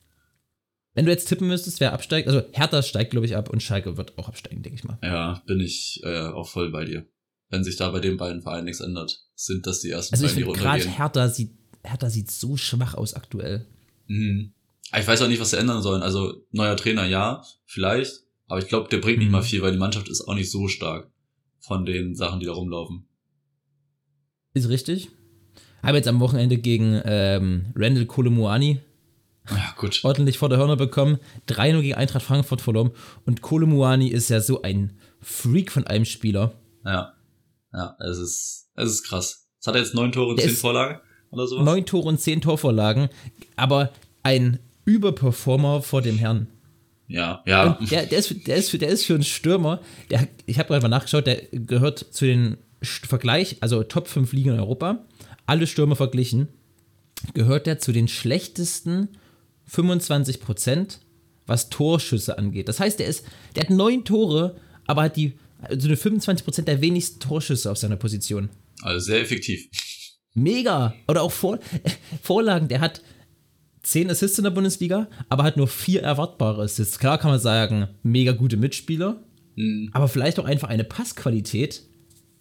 [0.94, 3.96] Wenn du jetzt tippen müsstest, wer absteigt, also Hertha steigt, glaube ich, ab und Schalke
[3.96, 4.98] wird auch absteigen, denke ich mal.
[5.02, 7.06] Ja, bin ich äh, auch voll bei dir.
[7.48, 10.36] Wenn sich da bei den beiden Vereinen nichts ändert, sind das die ersten also beiden,
[10.36, 10.80] die runtergehen.
[10.80, 11.50] Gerade Hertha sieht
[11.86, 13.66] Hertha sieht so schwach aus aktuell.
[14.06, 14.52] Mhm.
[14.96, 16.02] Ich weiß auch nicht, was sie ändern sollen.
[16.02, 18.22] Also neuer Trainer, ja, vielleicht.
[18.48, 19.32] Aber ich glaube, der bringt nicht mhm.
[19.32, 21.10] mal viel, weil die Mannschaft ist auch nicht so stark.
[21.58, 23.08] von den Sachen, die da rumlaufen.
[24.54, 25.10] Ist richtig.
[25.82, 28.80] Habe jetzt am Wochenende gegen ähm, Randall Kolomuani
[29.50, 30.00] Ja, gut.
[30.04, 31.18] ordentlich vor der Hörner bekommen.
[31.48, 32.92] 3-0 gegen Eintracht Frankfurt verloren.
[33.24, 36.54] Und Kolomuani ist ja so ein Freak von einem Spieler.
[36.84, 37.14] Ja.
[37.72, 39.48] Ja, es ist, es ist krass.
[39.56, 41.00] Jetzt hat er jetzt neun Tore und Der zehn Vorlagen
[41.36, 41.64] oder sowas?
[41.64, 43.08] Neun Tore und zehn Torvorlagen.
[43.56, 46.48] Aber ein Überperformer vor dem Herrn.
[47.08, 47.76] Ja, ja.
[47.78, 50.68] Und der, der, ist, der, ist, für- der ist für einen Stürmer, der, ich habe
[50.68, 55.04] gerade mal nachgeschaut, der gehört zu den Vergleich, also Top 5 Ligen in Europa,
[55.46, 56.48] alle Stürmer verglichen,
[57.34, 59.08] gehört der zu den schlechtesten
[59.66, 61.00] 25 Prozent,
[61.46, 62.68] was Torschüsse angeht.
[62.68, 66.68] Das heißt, der, ist, der hat neun Tore, aber hat die, also eine 25 Prozent
[66.68, 68.50] der wenigsten Torschüsse auf seiner Position.
[68.82, 69.68] Also sehr effektiv.
[70.36, 70.94] Mega.
[71.08, 71.58] Oder auch Vor
[72.22, 72.68] Vorlagen.
[72.68, 73.02] Der hat
[73.82, 76.98] 10 Assists in der Bundesliga, aber hat nur vier erwartbare Assists.
[76.98, 79.16] Klar kann man sagen, mega gute Mitspieler,
[79.58, 79.88] Mhm.
[79.92, 81.82] aber vielleicht auch einfach eine Passqualität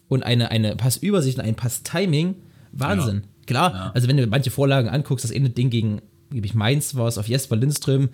[0.08, 2.34] und eine, eine Passübersicht und ein Passtiming.
[2.72, 3.22] Wahnsinn.
[3.46, 3.90] Klar, Ja.
[3.94, 7.16] also wenn du manche Vorlagen anguckst, das eine Ding gegen, gebe ich Mainz war es,
[7.16, 8.10] auf Jesper Lindström.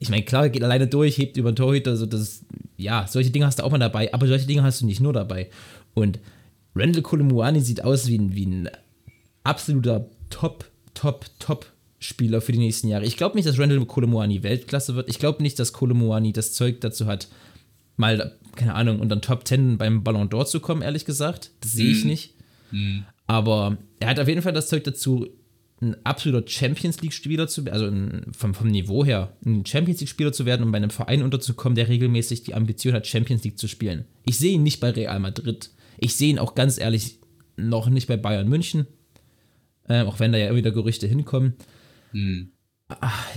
[0.00, 2.44] Ich meine, klar, geht alleine durch, hebt über den Torhüter, also das,
[2.76, 5.12] ja, solche Dinge hast du auch mal dabei, aber solche Dinge hast du nicht nur
[5.12, 5.48] dabei.
[5.94, 6.18] Und
[6.74, 8.68] Randall Kolomuani sieht aus wie ein, wie ein
[9.44, 11.66] absoluter Top, Top, Top
[11.98, 13.04] Spieler für die nächsten Jahre.
[13.04, 15.08] Ich glaube nicht, dass Randall Kolomuani Weltklasse wird.
[15.10, 17.28] Ich glaube nicht, dass Kolomuani das Zeug dazu hat,
[17.96, 21.50] mal, keine Ahnung, unter den Top 10 beim Ballon d'Or zu kommen, ehrlich gesagt.
[21.60, 22.10] Das sehe ich Mhm.
[22.10, 22.34] nicht.
[23.26, 25.28] Aber er hat auf jeden Fall das Zeug dazu,
[25.82, 30.32] ein absoluter Champions League-Spieler zu werden, also ein, vom, vom Niveau her, ein Champions League-Spieler
[30.32, 33.66] zu werden und bei einem Verein unterzukommen, der regelmäßig die Ambition hat, Champions League zu
[33.66, 34.04] spielen.
[34.26, 35.70] Ich sehe ihn nicht bei Real Madrid.
[35.98, 37.18] Ich sehe ihn auch ganz ehrlich
[37.56, 38.86] noch nicht bei Bayern München.
[39.90, 41.56] Ähm, auch wenn da ja immer wieder Gerüchte hinkommen.
[42.12, 42.52] Mhm.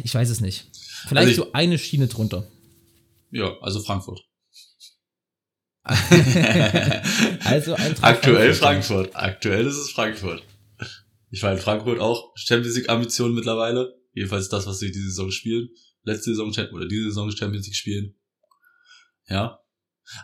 [0.04, 0.66] Ich weiß es nicht.
[1.08, 2.48] Vielleicht Also ich- so eine Schiene drunter.
[3.32, 4.22] Ja, also Frankfurt.
[7.44, 9.12] Also Aktuell Frankfurt.
[9.12, 9.16] Frankfurt.
[9.16, 10.44] Aktuell ist es Frankfurt.
[11.30, 13.94] Ich war in Frankfurt auch Champions League Ambitionen mittlerweile.
[14.14, 15.70] Jedenfalls das, was sie diese Saison spielen.
[16.04, 18.16] Letzte Saison oder diese Saison Champions League spielen.
[19.28, 19.60] Ja.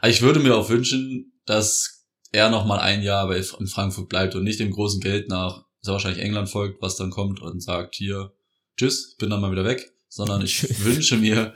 [0.02, 4.08] Aber ich würde mir auch wünschen, dass er noch mal ein Jahr bei in Frankfurt
[4.10, 7.62] bleibt und nicht dem großen Geld nach, er wahrscheinlich England folgt, was dann kommt und
[7.62, 8.34] sagt hier,
[8.78, 9.94] tschüss, bin dann mal wieder weg.
[10.12, 11.54] Sondern ich wünsche mir,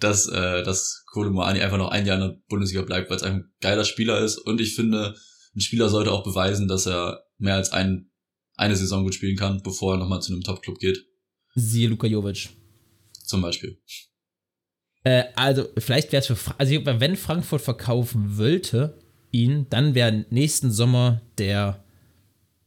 [0.00, 3.52] dass, äh, dass Kolomoani einfach noch ein Jahr in der Bundesliga bleibt, weil es ein
[3.60, 4.38] geiler Spieler ist.
[4.38, 5.14] Und ich finde,
[5.54, 8.10] ein Spieler sollte auch beweisen, dass er mehr als ein,
[8.56, 11.04] eine Saison gut spielen kann, bevor er nochmal zu einem Top-Club geht.
[11.54, 12.48] Siehe Luka Jovic.
[13.26, 13.78] Zum Beispiel.
[15.04, 18.98] Äh, also, vielleicht wäre es für, Fra also wenn Frankfurt verkaufen wollte,
[19.30, 21.81] ihn, dann wäre nächsten Sommer der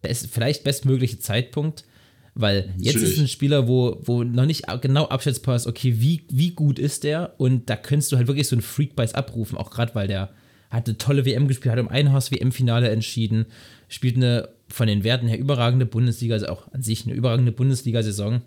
[0.08, 1.86] best, vielleicht bestmögliche Zeitpunkt,
[2.34, 3.14] weil jetzt Natürlich.
[3.14, 7.04] ist ein Spieler, wo, wo noch nicht genau abschätzbar ist, okay, wie, wie gut ist
[7.04, 7.34] der?
[7.38, 10.32] Und da könntest du halt wirklich so einen Freak-Bias abrufen, auch gerade weil der
[10.70, 13.46] hat eine tolle WM gespielt, hat im Einhaus-WM-Finale entschieden,
[13.88, 18.42] spielt eine von den Werten her überragende Bundesliga, also auch an sich eine überragende Bundesliga-Saison.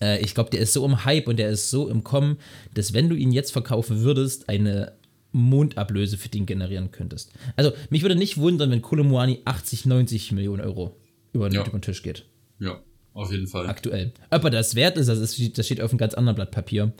[0.00, 2.38] Äh, ich glaube, der ist so im Hype und der ist so im Kommen,
[2.74, 4.92] dass wenn du ihn jetzt verkaufen würdest, eine
[5.32, 7.32] Mondablöse für den generieren könntest.
[7.56, 10.96] Also, mich würde nicht wundern, wenn Kolomuani 80, 90 Millionen Euro
[11.32, 11.62] über, Ja.
[11.62, 12.24] über den Tisch geht.
[12.58, 12.80] Ja,
[13.12, 13.66] auf jeden Fall.
[13.68, 14.12] Aktuell.
[14.30, 16.92] Ob er das wert ist, das, ist, das steht auf einem ganz anderen Blatt Papier.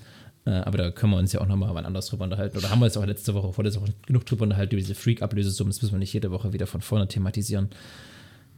[0.45, 2.57] Äh, aber da können wir uns ja auch nochmal wann anders drüber unterhalten.
[2.59, 5.71] Oder haben wir jetzt auch letzte Woche, vorletzte Woche genug drüber unterhalten, über diese Freak-Ablösesummen.
[5.73, 7.69] Das müssen wir nicht jede Woche wieder von vorne thematisieren.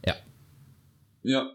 [0.05, 0.15] Ja.
[1.23, 1.51] Ja.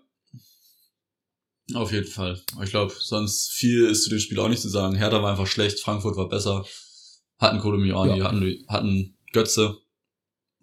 [1.74, 2.40] Auf jeden Fall.
[2.62, 4.94] Ich glaube, sonst viel ist zu dem Spiel auch nicht zu sagen.
[4.96, 6.64] Hertha war einfach schlecht, Frankfurt war besser,
[7.38, 8.24] hatten Kolomiani, Ja.
[8.26, 9.76] hatten, hatten Götze.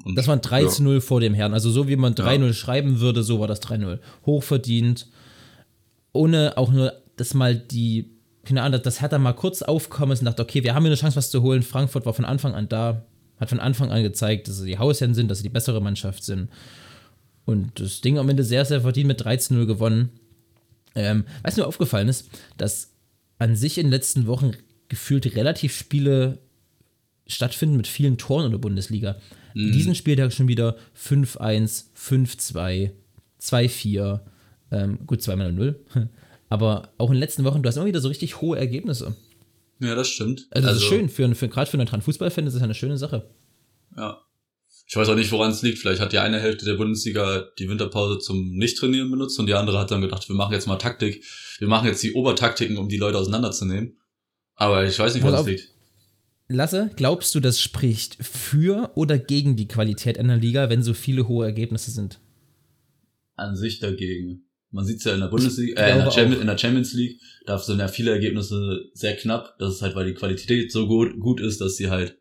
[0.04, 0.68] Und Das waren 3 ja.
[0.70, 1.54] zu 0 vor dem Herrn.
[1.54, 4.00] Also so wie man 3-0 schreiben würde, so war das 3-0.
[4.26, 5.08] Hochverdient.
[6.12, 8.12] Ohne auch nur, dass mal die,
[8.44, 11.00] keine Ahnung, das Hertha mal kurz aufkommen ist und dachte, okay, wir haben hier eine
[11.00, 11.62] Chance, was zu holen.
[11.64, 13.06] Frankfurt war von Anfang an da,
[13.40, 16.24] hat von Anfang an gezeigt, dass sie die Hausherren sind, dass sie die bessere Mannschaft
[16.24, 16.50] sind.
[17.46, 20.10] Und das Ding am Ende sehr, sehr verdient mit 13-0 gewonnen.
[20.96, 22.94] Ähm, was mir aufgefallen ist, dass
[23.40, 24.52] an sich in den letzten Wochen
[24.90, 26.40] gefühlt relativ Spiele
[27.28, 29.18] stattfinden mit vielen Toren in der Bundesliga.
[29.56, 32.92] In diesem Spieltag schon wieder 5-1, 5-2,
[33.40, 34.20] 2-4,
[34.72, 35.76] ähm, gut, 2-0.
[36.50, 39.16] Aber auch in den letzten Wochen, du hast immer wieder so richtig hohe Ergebnisse.
[39.80, 40.48] Ja, das stimmt.
[40.52, 42.98] Also, das ist schön, für, für, gerade für einen neutralen Fußballfan ist das eine schöne
[42.98, 43.30] Sache.
[43.98, 44.22] Ja.
[44.88, 45.80] Ich weiß auch nicht, woran es liegt.
[45.80, 49.80] Vielleicht hat die eine Hälfte der Bundesliga die Winterpause zum Nicht-Trainieren benutzt und die andere
[49.80, 51.24] hat dann gedacht, wir machen jetzt mal Taktik.
[51.60, 53.98] Wir machen jetzt die Obertaktiken, um die Leute auseinanderzunehmen.
[54.56, 55.73] Aber ich weiß nicht, woran es liegt.
[56.48, 61.28] Lasse, glaubst du, das spricht für oder gegen die Qualität einer Liga, wenn so viele
[61.28, 62.20] hohe Ergebnisse sind?
[63.36, 64.46] An sich dagegen.
[64.70, 67.22] Man sieht es ja in der Bundesliga, äh, in, der Champions, in der Champions League,
[67.46, 69.56] da sind ja viele Ergebnisse sehr knapp.
[69.60, 72.18] Das ist halt, weil die Qualität so gut, gut ist, dass sie halt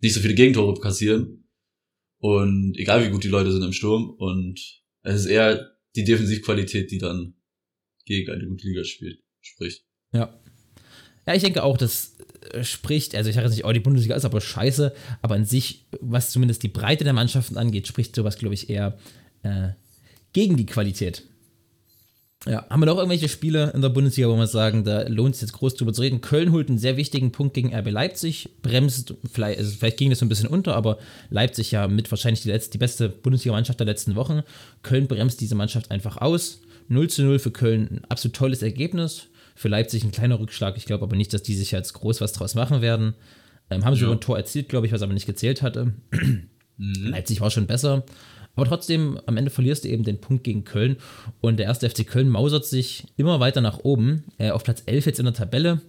[0.00, 1.44] nicht so viele Gegentore kassieren.
[2.18, 4.10] Und egal wie gut die Leute sind im Sturm.
[4.10, 4.60] Und
[5.02, 7.34] es ist eher die Defensivqualität, die dann
[8.04, 9.84] gegen eine gute Liga spielt, spricht.
[10.12, 10.38] Ja.
[11.26, 12.17] Ja, ich denke auch, das äh,
[12.62, 15.86] spricht, also ich sage jetzt nicht, oh, die Bundesliga ist aber scheiße, aber an sich,
[16.00, 18.98] was zumindest die Breite der Mannschaften angeht, spricht sowas, glaube ich, eher
[19.42, 19.70] äh,
[20.32, 21.24] gegen die Qualität.
[22.46, 25.40] Ja, haben wir noch irgendwelche Spiele in der Bundesliga, wo wir sagen, da lohnt es
[25.40, 26.20] jetzt groß drüber zu reden?
[26.20, 30.20] Köln holt einen sehr wichtigen Punkt gegen RB Leipzig, bremst, vielleicht, also vielleicht ging das
[30.20, 30.98] so ein bisschen unter, aber
[31.30, 34.42] Leipzig ja mit wahrscheinlich die, letzte, die beste Bundesliga-Mannschaft der letzten Wochen.
[34.82, 36.60] Köln bremst diese Mannschaft einfach aus.
[36.86, 39.26] 0 zu 0 für Köln, ein absolut tolles Ergebnis.
[39.58, 40.76] Für Leipzig ein kleiner Rückschlag.
[40.76, 43.14] Ich glaube aber nicht, dass die sich jetzt groß was draus machen werden.
[43.70, 44.10] Ähm, haben sie ja.
[44.12, 45.94] ein Tor erzielt, glaube ich, was aber nicht gezählt hatte.
[46.76, 47.10] Mhm.
[47.10, 48.04] Leipzig war schon besser.
[48.54, 50.98] Aber trotzdem, am Ende verlierst du eben den Punkt gegen Köln.
[51.40, 54.22] Und der erste FC Köln mausert sich immer weiter nach oben.
[54.38, 55.80] Äh, auf Platz 11 jetzt in der Tabelle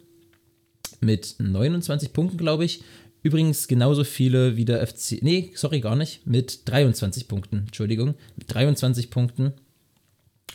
[0.99, 2.81] mit 29 Punkten, glaube ich.
[3.21, 5.21] Übrigens genauso viele wie der FC.
[5.21, 6.25] Nee, sorry, gar nicht.
[6.25, 7.65] Mit 23 Punkten.
[7.67, 8.15] Entschuldigung.
[8.35, 9.53] Mit 23 Punkten.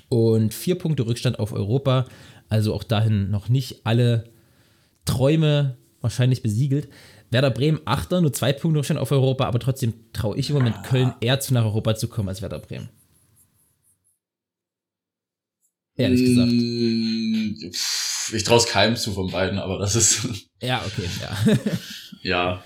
[0.09, 2.07] Und vier Punkte Rückstand auf Europa.
[2.55, 4.31] Also auch dahin noch nicht alle
[5.07, 6.89] Träume wahrscheinlich besiegelt.
[7.31, 10.85] Werder Bremen Achter, nur zwei Punkte Rückstand auf Europa, aber trotzdem traue ich im Moment
[10.85, 12.91] Köln eher zu nach Europa zu kommen als Werder Bremen.
[15.97, 16.53] Ehrlich gesagt.
[16.53, 20.29] Mm, ich traue es keinem zu von beiden, aber das ist.
[20.63, 21.59] Ja, okay, ja.
[22.23, 22.65] ja.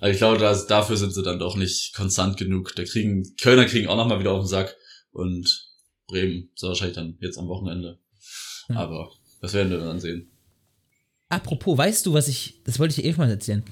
[0.00, 2.74] Also ich glaube, dass, dafür sind sie dann doch nicht konstant genug.
[2.74, 4.74] Da kriegen, Kölner kriegen auch nochmal wieder auf den Sack
[5.12, 5.68] und
[6.06, 8.00] Bremen ist wahrscheinlich dann jetzt am Wochenende.
[8.68, 8.76] Ja.
[8.76, 10.30] Aber das werden wir dann sehen.
[11.28, 13.62] Apropos, weißt du, was ich, das wollte ich dir eben mal erzählen,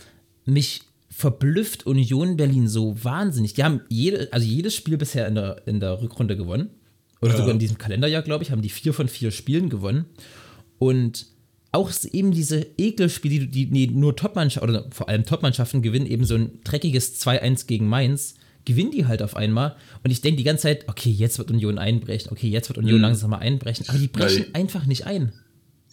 [0.45, 3.55] mich verblüfft Union Berlin so wahnsinnig.
[3.55, 6.71] Die haben jede, also jedes Spiel bisher in der, in der Rückrunde gewonnen.
[7.21, 7.37] Oder ja.
[7.37, 10.07] sogar in diesem Kalenderjahr, glaube ich, haben die vier von vier Spielen gewonnen.
[10.79, 11.27] Und
[11.71, 16.35] auch eben diese Ekelspiele, die, die nur Topmannschaften oder vor allem Topmannschaften gewinnen, eben so
[16.35, 19.77] ein dreckiges 2-1 gegen Mainz, gewinnen die halt auf einmal.
[20.05, 22.99] Und ich denke die ganze Zeit, okay, jetzt wird Union einbrechen, okay, jetzt wird Union
[22.99, 23.03] mhm.
[23.03, 25.33] langsam mal einbrechen, aber die brechen ja, einfach nicht ein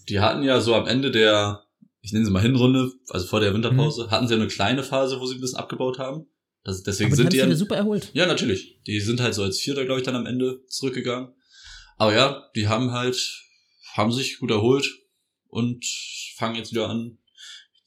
[0.10, 1.64] die hatten ja so am Ende der,
[2.02, 4.12] ich nenne sie mal Hinrunde, also vor der Winterpause, mhm.
[4.12, 6.26] hatten sie ja eine kleine Phase, wo sie ein bisschen abgebaut haben.
[6.64, 8.10] Das, deswegen Aber sind die, die ja super erholt.
[8.14, 8.82] Ja, natürlich.
[8.86, 11.34] Die sind halt so als Vierter, glaube ich, dann am Ende zurückgegangen.
[11.98, 13.18] Aber ja, die haben halt,
[13.94, 14.90] haben sich gut erholt
[15.48, 15.86] und
[16.36, 17.18] fangen jetzt wieder an,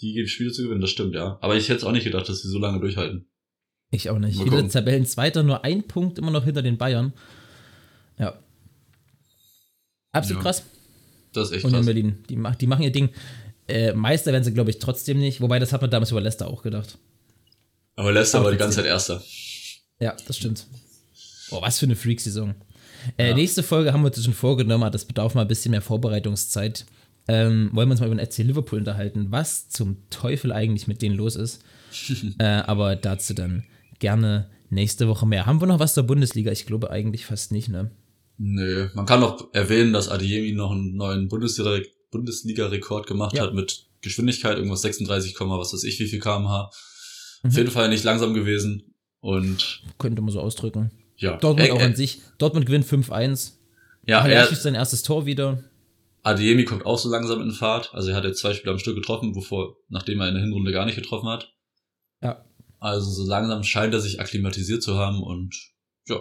[0.00, 0.80] die Spiele zu gewinnen.
[0.80, 1.38] Das stimmt, ja.
[1.42, 3.28] Aber ich hätte auch nicht gedacht, dass sie so lange durchhalten.
[3.92, 4.42] Ich auch nicht.
[4.42, 7.12] Wieder Tabellenzweiter, nur ein Punkt immer noch hinter den Bayern.
[8.18, 8.38] Ja.
[10.12, 10.42] Absolut ja.
[10.42, 10.62] krass.
[11.34, 11.86] Das ist echt Union krass.
[11.86, 12.24] Berlin.
[12.28, 13.10] Die, die machen ihr Ding.
[13.68, 15.42] Äh, Meister werden sie, glaube ich, trotzdem nicht.
[15.42, 16.98] Wobei, das hat man damals über Leicester auch gedacht.
[17.94, 19.22] Aber Leicester war die ganze Zeit Erster.
[20.00, 20.66] Ja, das stimmt.
[21.50, 22.54] Boah, was für eine Freak-Saison.
[23.18, 23.34] Äh, ja.
[23.34, 26.86] Nächste Folge haben wir uns schon vorgenommen, das bedarf mal ein bisschen mehr Vorbereitungszeit.
[27.28, 31.02] Ähm, wollen wir uns mal über den FC Liverpool unterhalten, was zum Teufel eigentlich mit
[31.02, 31.62] denen los ist.
[32.38, 33.64] äh, aber dazu dann
[34.02, 35.46] gerne nächste Woche mehr.
[35.46, 36.52] Haben wir noch was zur Bundesliga?
[36.52, 37.90] Ich glaube eigentlich fast nicht, ne?
[38.36, 43.44] Nö, man kann noch erwähnen, dass Adeyemi noch einen neuen Bundesliga-Rekord gemacht ja.
[43.44, 46.70] hat mit Geschwindigkeit, irgendwas 36, was weiß ich, wie viel kmh.
[47.42, 47.48] Mhm.
[47.48, 49.82] Auf jeden Fall nicht langsam gewesen und.
[49.98, 50.90] Könnte man so ausdrücken.
[51.16, 51.36] Ja.
[51.36, 52.20] Dortmund äh, auch an sich.
[52.38, 53.52] Dortmund gewinnt 5-1.
[54.06, 55.62] Ja, er, er schießt sein erstes Tor wieder.
[56.24, 57.94] Adeyemi kommt auch so langsam in Fahrt.
[57.94, 60.72] Also er hat jetzt zwei Spiele am Stück getroffen, bevor, nachdem er in der Hinrunde
[60.72, 61.51] gar nicht getroffen hat.
[62.82, 65.54] Also so langsam scheint er sich akklimatisiert zu haben und
[66.08, 66.20] ja,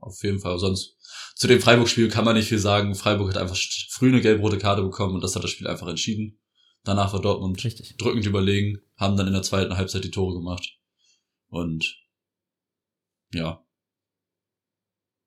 [0.00, 0.58] auf jeden Fall.
[0.58, 0.96] Sonst
[1.34, 2.94] zu dem Freiburg-Spiel kann man nicht viel sagen.
[2.94, 3.58] Freiburg hat einfach
[3.90, 6.40] früh eine gelb-rote Karte bekommen und das hat das Spiel einfach entschieden.
[6.82, 7.98] Danach war Dortmund Richtig.
[7.98, 10.78] drückend überlegen, haben dann in der zweiten Halbzeit die Tore gemacht.
[11.48, 11.98] Und
[13.34, 13.62] ja.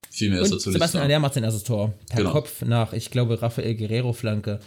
[0.10, 1.94] Viel mehr ist dazu nicht Sebastian Aller macht sein erstes Tor.
[2.10, 2.32] Per genau.
[2.32, 4.60] Kopf nach, ich glaube, Rafael Guerrero-Flanke.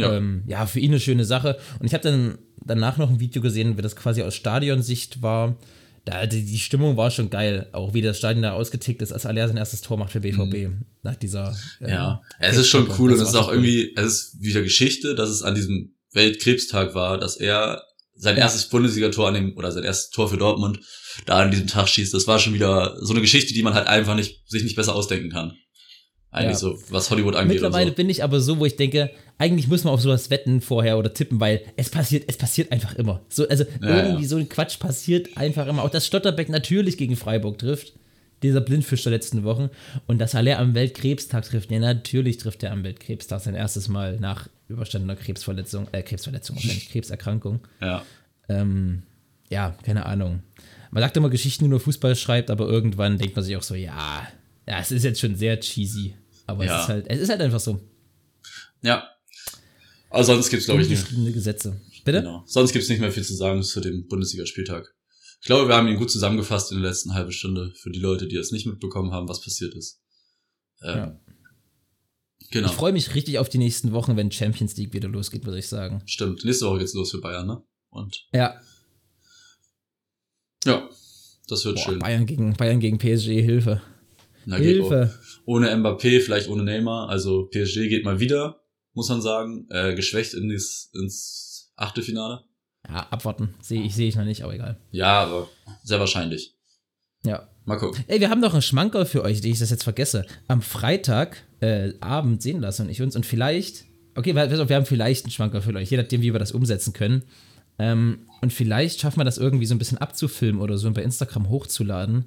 [0.00, 0.16] Ja.
[0.16, 1.58] Ähm, ja, für ihn eine schöne Sache.
[1.78, 5.56] Und ich habe dann danach noch ein Video gesehen, wie das quasi aus Stadionsicht war
[6.04, 9.26] da, die, die, Stimmung war schon geil, auch wie das Stadion da ausgetickt ist, als
[9.26, 10.86] Aller sein erstes Tor macht für BVB mhm.
[11.02, 11.56] nach dieser.
[11.80, 15.14] Äh, ja, es ist schon cool und es ist auch irgendwie, es ist wieder Geschichte,
[15.14, 17.82] dass es an diesem Weltkrebstag war, dass er
[18.14, 20.80] sein erstes Bundesligator an dem, oder sein erstes Tor für Dortmund
[21.26, 22.12] da an diesem Tag schießt.
[22.12, 24.94] Das war schon wieder so eine Geschichte, die man halt einfach nicht, sich nicht besser
[24.94, 25.52] ausdenken kann.
[26.32, 26.58] Eigentlich ja.
[26.58, 27.54] so, was Hollywood angeht.
[27.54, 27.96] Mittlerweile so.
[27.96, 31.12] bin ich aber so, wo ich denke, eigentlich muss man auf sowas wetten vorher oder
[31.12, 33.20] tippen, weil es passiert, es passiert einfach immer.
[33.28, 34.28] So, also ja, irgendwie ja.
[34.28, 35.82] so ein Quatsch passiert einfach immer.
[35.82, 37.94] Auch dass Stotterbeck natürlich gegen Freiburg trifft,
[38.44, 39.70] dieser Blindfisch der letzten Wochen,
[40.06, 41.70] und dass Haller am Weltkrebstag trifft.
[41.72, 46.90] Ja, natürlich trifft er am Weltkrebstag sein erstes Mal nach überstandener Krebsverletzung, äh, Krebsverletzung, wahrscheinlich
[46.90, 47.60] Krebserkrankung.
[47.80, 48.04] Ja.
[48.48, 49.02] Ähm,
[49.48, 50.44] ja, keine Ahnung.
[50.92, 53.74] Man sagt immer Geschichten, die nur Fußball schreibt, aber irgendwann denkt man sich auch so,
[53.74, 54.26] ja,
[54.68, 56.14] ja, es ist jetzt schon sehr cheesy.
[56.50, 56.76] Aber ja.
[56.76, 57.80] es ist halt, es ist halt einfach so.
[58.82, 59.08] Ja.
[60.10, 61.34] Aber sonst gibt es, glaube ich, nicht.
[61.34, 61.80] Gesetze.
[62.04, 62.20] Bitte?
[62.20, 62.42] Genau.
[62.46, 64.92] Sonst gibt es nicht mehr viel zu sagen zu dem Bundesligaspieltag.
[65.40, 68.26] ich glaube, wir haben ihn gut zusammengefasst in der letzten halben Stunde für die Leute,
[68.26, 70.00] die es nicht mitbekommen haben, was passiert ist.
[70.82, 71.20] Ähm, Ja.
[72.52, 72.68] Genau.
[72.68, 75.68] Ich freue mich richtig auf die nächsten Wochen, wenn Champions League wieder losgeht, würde ich
[75.68, 76.02] sagen.
[76.06, 76.44] Stimmt.
[76.44, 77.62] Nächste Woche geht's los für Bayern, ne?
[77.90, 78.60] Und Ja,
[80.64, 80.88] ja,
[81.48, 81.98] das wird Boah, schön.
[81.98, 83.82] Bayern, gegen, Bayern gegen PSG, Hilfe.
[84.46, 84.56] Na.
[84.56, 85.14] Hilfe.
[85.44, 87.08] Ohne Mbappé, vielleicht ohne Neymar.
[87.08, 88.60] Also PSG geht mal wieder,
[88.94, 92.44] muss man sagen, äh, geschwächt in dies, ins Achtelfinale.
[92.88, 93.54] Ja, abwarten.
[93.60, 94.78] Sehe ich, sehe ich noch nicht, aber egal.
[94.90, 95.48] Ja, aber
[95.82, 96.54] sehr wahrscheinlich.
[97.24, 97.48] Ja.
[97.64, 98.02] Mal gucken.
[98.08, 100.26] Ey, wir haben noch einen Schmankerl für euch, den ich das jetzt vergesse.
[100.48, 103.84] Am Freitag äh, Abend sehen lassen und ich uns und vielleicht,
[104.16, 107.22] okay, wir haben vielleicht einen Schmankerl für euch, je nachdem, wie wir das umsetzen können.
[107.78, 111.02] Ähm, und vielleicht schaffen wir das irgendwie so ein bisschen abzufilmen oder so und bei
[111.02, 112.24] Instagram hochzuladen.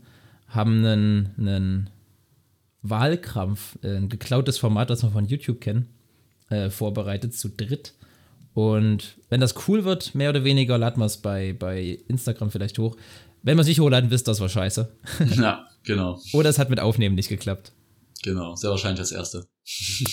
[0.47, 1.89] Haben einen, einen
[2.83, 5.87] Wahlkrampf, äh, ein geklautes Format, das wir von YouTube kennen,
[6.49, 7.93] äh, vorbereitet zu dritt.
[8.53, 12.77] Und wenn das cool wird, mehr oder weniger, laden wir es bei, bei Instagram vielleicht
[12.77, 12.95] hoch.
[13.41, 14.95] Wenn wir es nicht hochladen, wisst das war scheiße.
[15.35, 16.21] ja, genau.
[16.33, 17.71] Oder es hat mit Aufnehmen nicht geklappt.
[18.21, 18.55] Genau.
[18.55, 19.47] Sehr wahrscheinlich das erste.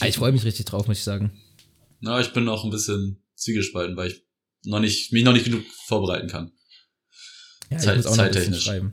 [0.01, 1.33] Ah, Ich freue mich richtig drauf, muss ich sagen.
[2.01, 4.25] Na, ich bin noch ein bisschen zwiegespalten, weil ich
[4.65, 6.53] noch nicht, mich noch nicht genug vorbereiten kann.
[7.71, 8.65] Ja, Zeit- ich auch bisschen zeittechnisch.
[8.65, 8.93] schreiben.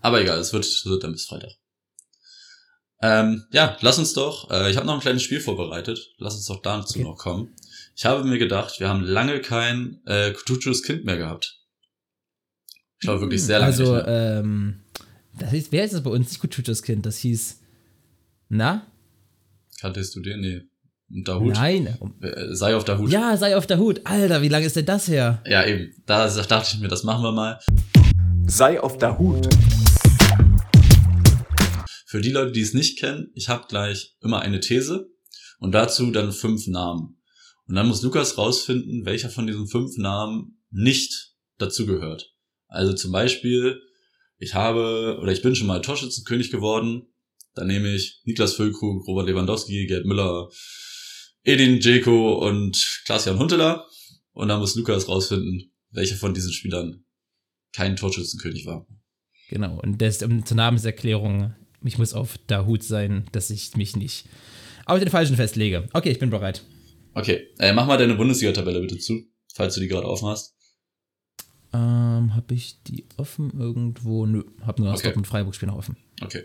[0.00, 1.52] Aber egal, es wird, es wird dann bis Freitag.
[3.02, 6.14] Ähm, ja, lass uns doch, äh, ich habe noch ein kleines Spiel vorbereitet.
[6.18, 7.04] Lass uns doch dazu Okay.
[7.08, 7.54] noch kommen.
[7.94, 11.58] Ich habe mir gedacht, wir haben lange kein äh, Kutuchus Kind mehr gehabt.
[12.98, 14.38] Ich glaube wirklich sehr lange Also, nicht mehr.
[14.38, 14.80] ähm,
[15.38, 16.28] das hieß, wer ist das bei uns?
[16.30, 17.60] Nicht Kutuchus Kind, das hieß,
[18.48, 18.86] na?
[19.80, 20.40] Kanntest du den?
[20.40, 20.62] Nee.
[21.10, 21.52] Und Dahut?
[21.54, 21.86] Nein.
[22.22, 23.10] Äh, sei auf der Hut.
[23.10, 24.00] Ja, sei auf der Hut.
[24.04, 25.42] Alter, wie lange ist denn das her?
[25.46, 25.94] ja, eben.
[26.06, 27.60] Da dachte ich mir, das machen wir mal.
[28.46, 29.48] Sei auf der Hut.
[32.08, 35.10] Für die Leute, die es nicht kennen, ich habe gleich immer eine These
[35.58, 37.20] und dazu dann fünf Namen.
[37.66, 42.32] Und dann muss Lukas rausfinden, welcher von diesen fünf Namen nicht dazugehört.
[42.68, 43.82] Also zum Beispiel,
[44.38, 47.08] ich habe oder ich bin schon mal Torschützenkönig geworden.
[47.54, 50.48] Dann nehme ich Niklas Füllkrug, Robert Lewandowski, Gerd Müller,
[51.42, 53.88] Edin Dzeko und Klaas-Jan Huntelaar.
[54.30, 57.04] Und dann muss Lukas rausfinden, welcher von diesen Spielern
[57.72, 58.86] kein Torschützenkönig war.
[59.48, 61.54] Genau, und das um, zur Namenserklärung,
[61.86, 64.26] ich muss auf der Hut sein, dass ich mich nicht
[64.86, 65.88] auf den falschen festlege.
[65.92, 66.62] Okay, ich bin bereit.
[67.14, 69.22] Okay, äh, mach mal deine Bundesliga-Tabelle bitte zu,
[69.54, 70.54] falls du die gerade offen hast.
[71.72, 74.26] Ähm, hab ich die offen irgendwo?
[74.26, 75.08] Nö, hab nur das Okay.
[75.08, 75.96] Dortmund Freiburg Spiel noch offen.
[76.22, 76.44] Okay.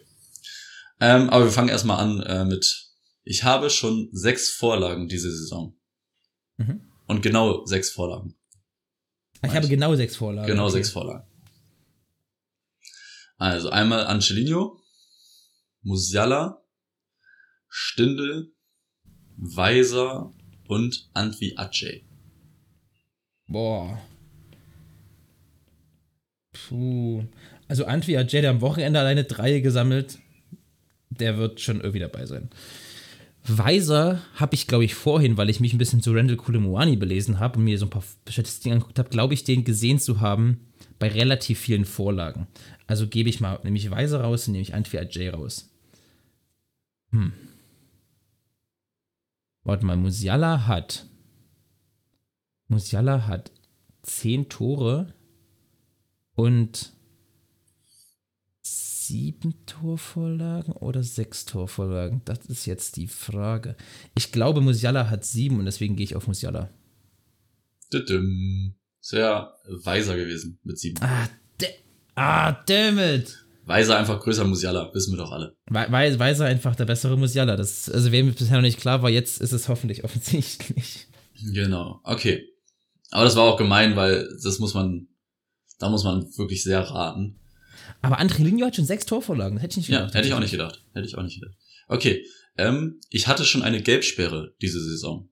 [0.99, 2.89] Ähm, aber wir fangen erstmal an äh, mit,
[3.23, 5.75] ich habe schon sechs Vorlagen diese Saison.
[6.57, 6.81] Mhm.
[7.07, 8.35] Und genau sechs Vorlagen.
[9.43, 10.47] Ich habe genau sechs Vorlagen.
[10.47, 10.73] Genau okay.
[10.73, 11.27] sechs Vorlagen.
[13.37, 14.79] Also einmal Angelino,
[15.83, 16.61] Musiala,
[17.67, 18.51] Stindel,
[19.37, 20.33] Weiser
[20.67, 22.03] und Antwi Aceh.
[23.47, 23.99] Boah.
[26.53, 27.25] Puh.
[27.67, 30.19] Also Antwi hat Jedi am Wochenende alleine drei gesammelt.
[31.09, 32.49] Der wird schon irgendwie dabei sein.
[33.47, 37.39] Weiser habe ich, glaube ich, vorhin, weil ich mich ein bisschen zu Randall Koulibaly belesen
[37.39, 40.67] habe und mir so ein paar Statistiken angeguckt habe, glaube ich, den gesehen zu haben
[40.99, 42.47] bei relativ vielen Vorlagen.
[42.85, 45.70] Also gebe ich mal, nehme ich Weiser raus und nehme ich Antwi Ajay raus.
[47.11, 47.33] Hm.
[49.63, 51.07] Warte mal, Musiala hat.
[52.67, 53.51] Musiala hat
[54.01, 55.13] zehn Tore
[56.35, 56.93] und
[58.61, 62.21] sieben Torvorlagen oder sechs Torvorlagen?
[62.25, 63.75] Das ist jetzt die Frage.
[64.15, 66.69] Ich glaube, Musiala hat sieben und deswegen gehe ich auf Musiala.
[69.01, 71.01] Sehr weiser gewesen mit sieben.
[71.01, 71.27] Ah,
[72.15, 73.43] ah damn it!
[73.71, 75.55] Weiser einfach größer Musiala, wissen wir doch alle.
[75.67, 77.55] Weil, weil er einfach der bessere Musiala.
[77.55, 81.07] Das, also, wem bisher noch nicht klar war, jetzt ist es hoffentlich offensichtlich.
[81.53, 82.47] Genau, okay.
[83.09, 85.07] Aber das war auch gemein, weil das muss man,
[85.79, 87.39] da muss man wirklich sehr raten.
[88.01, 89.55] Aber André Ligno hat schon sechs Torvorlagen.
[89.55, 90.15] Das hätte ich nicht Ja, gedacht.
[90.15, 90.85] hätte ich auch nicht gedacht.
[90.93, 91.57] Hätte ich auch nicht gedacht.
[91.87, 92.25] Okay,
[92.57, 95.29] ähm, ich hatte schon eine Gelbsperre diese Saison.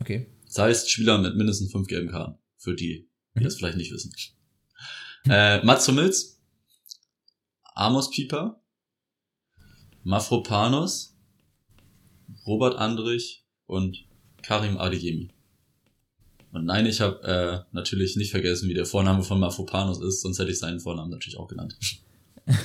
[0.00, 0.28] Okay.
[0.46, 2.38] Das heißt, Spieler mit mindestens fünf gelben Karten.
[2.56, 3.44] Für die, die Mhm.
[3.44, 4.12] das vielleicht nicht wissen.
[5.28, 6.37] Äh, Mats Hummels,
[7.78, 8.60] Amos Pieper,
[10.02, 11.16] Mafropanos,
[12.44, 14.04] Robert Andrich und
[14.42, 15.30] Karim Adeyemi.
[16.50, 20.40] Und nein, ich habe äh, natürlich nicht vergessen, wie der Vorname von Mafropanos ist, sonst
[20.40, 21.76] hätte ich seinen Vornamen natürlich auch genannt.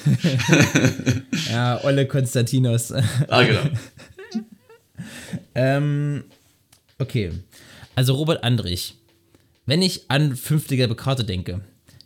[1.50, 2.92] Ja, Olle Konstantinos.
[2.92, 3.62] ah, genau.
[5.56, 6.24] ähm,
[6.98, 7.32] okay.
[7.96, 8.96] Also Robert Andrich.
[9.66, 11.62] Wenn ich an fünfte gelbe Karte denke,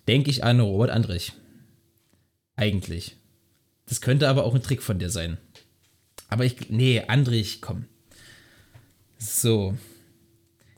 [0.07, 1.33] denke ich an Robert Andrich.
[2.57, 3.15] Eigentlich.
[3.85, 5.37] Das könnte aber auch ein Trick von dir sein.
[6.27, 6.69] Aber ich.
[6.69, 7.85] Nee, Andrich, komm.
[9.17, 9.77] So.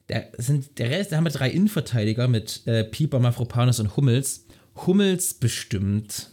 [0.09, 4.45] Der, sind, der Rest, da haben wir drei Innenverteidiger mit äh, Pieper, Mafropanos und Hummels.
[4.75, 6.29] Hummels bestimmt.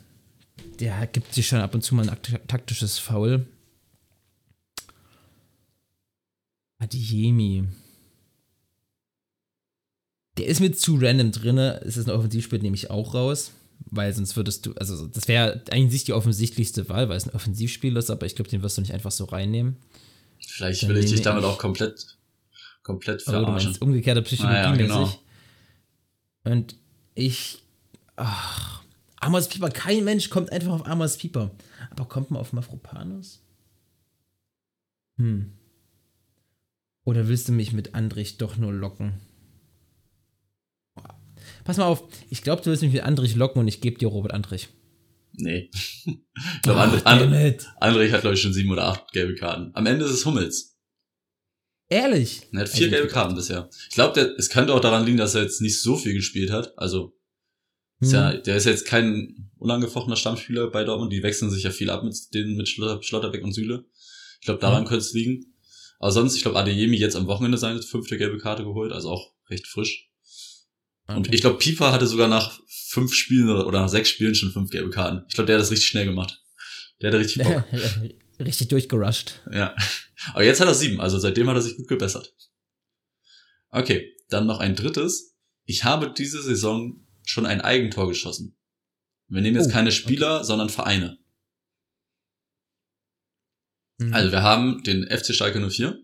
[0.81, 2.19] Der gibt sich schon ab und zu mal ein
[2.49, 3.47] taktisches Foul.
[6.79, 7.65] Adiemi.
[10.39, 11.59] Der ist mir zu random drin.
[11.59, 13.53] Es ist ein Offensivspiel, nehme ich auch raus.
[13.91, 17.97] Weil sonst würdest du, also das wäre eigentlich die offensichtlichste Wahl, weil es ein Offensivspiel
[17.97, 19.77] ist, aber ich glaube, den wirst du nicht einfach so reinnehmen.
[20.47, 22.17] Vielleicht Dann will ich dich damit ich, auch komplett,
[22.83, 23.77] komplett verarschen.
[23.81, 25.13] Oh, umgekehrte Psychologie ah, ja, genau.
[26.45, 26.77] Und
[27.15, 27.63] ich,
[28.17, 28.83] ach,
[29.17, 31.51] Amos Pieper, kein Mensch kommt einfach auf Amos Pieper.
[31.91, 33.41] Aber kommt man auf Mafropanus?
[35.19, 35.53] Hm.
[37.05, 39.15] Oder willst du mich mit Andrich doch nur locken?
[41.67, 44.07] Pass mal auf, ich glaube, du willst mich mit Andrich locken und ich gebe dir
[44.07, 44.69] Robert Andrich.
[45.33, 45.69] Nee.
[46.05, 49.73] ich glaube, Andrich, Andrich, Andrich hat, glaube ich, schon sieben oder acht gelbe Karten.
[49.75, 50.79] Am Ende ist es Hummels.
[51.89, 52.43] Ehrlich?
[52.53, 53.69] Er hat vier also, gelbe Karten bisher.
[53.89, 56.77] Ich glaube, es könnte auch daran liegen, dass er jetzt nicht so viel gespielt hat.
[56.79, 57.17] Also,
[57.99, 58.07] hm.
[58.07, 58.43] ist ja, hm.
[58.45, 61.13] der ist jetzt kein unangefochtener Stammspieler bei Dortmund.
[61.13, 63.85] Die wechseln sich ja viel ab mit denen, mit Schlotterbeck und Süle.
[64.41, 64.89] Ich glaube, daran hm.
[64.89, 65.53] könnte es liegen.
[65.99, 69.33] Aber sonst, ich glaube, Adeyemi jetzt am Wochenende seine fünfte gelbe Karte geholt, also auch
[69.49, 70.06] recht frisch.
[71.09, 71.17] Okay.
[71.17, 74.71] Und ich glaube, Pieper hatte sogar nach fünf Spielen oder nach sechs Spielen schon fünf
[74.71, 75.25] gelbe Karten.
[75.29, 76.43] Ich glaube, der hat das richtig schnell gemacht.
[77.01, 77.65] Der hat richtig Bock.
[78.41, 79.41] richtig durchgerusht.
[79.53, 79.75] Ja.
[80.33, 82.35] Aber jetzt hat er sieben, also seitdem hat er sich gut gebessert.
[83.71, 85.37] Okay, dann noch ein drittes.
[85.65, 88.57] Ich habe diese Saison schon ein Eigentor geschossen.
[89.29, 90.45] Wir nehmen jetzt oh, keine Spieler, okay.
[90.47, 91.19] sondern Vereine.
[93.99, 94.15] Mhm.
[94.15, 95.99] Also wir haben den FC Schalke 04.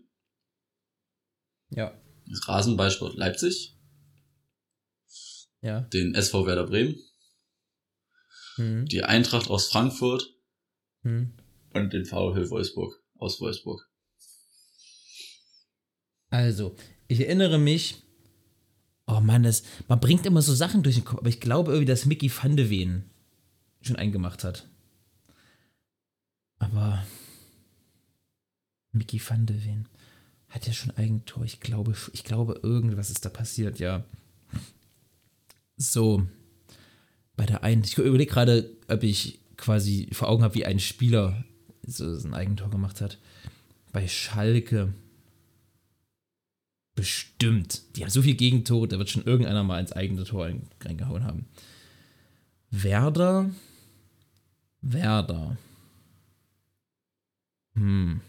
[1.69, 1.99] Ja.
[2.27, 3.72] Das Rasenballsport Leipzig.
[5.63, 5.81] Ja.
[5.81, 6.95] Den SV Werder Bremen.
[8.57, 8.85] Mhm.
[8.85, 10.29] Die Eintracht aus Frankfurt.
[11.01, 11.33] Mhm.
[11.73, 13.89] Und den VfL Wolfsburg aus Wolfsburg.
[16.29, 16.75] Also,
[17.07, 18.03] ich erinnere mich,
[19.07, 21.89] oh Mann, das, man bringt immer so Sachen durch den Kopf, aber ich glaube irgendwie,
[21.89, 23.09] dass Mickey van de Ven
[23.81, 24.67] schon eingemacht hat.
[26.59, 27.05] Aber
[28.91, 29.87] Mickey van de Ven
[30.49, 31.43] hat ja schon Eigentor.
[31.45, 34.05] Ich glaube, ich glaube, irgendwas ist da passiert, ja.
[35.75, 36.27] So,
[37.35, 41.43] bei der einen, ich überlege gerade, ob ich quasi vor Augen habe, wie ein Spieler
[41.85, 43.17] so ein Eigentor gemacht hat.
[43.91, 44.93] Bei Schalke.
[46.95, 47.95] Bestimmt.
[47.95, 50.49] Die haben so viel Gegentore, da wird schon irgendeiner mal ins eigene Tor
[50.81, 51.45] reingehauen haben.
[52.69, 53.49] Werder.
[54.81, 55.57] Werder.
[57.75, 58.21] Hm.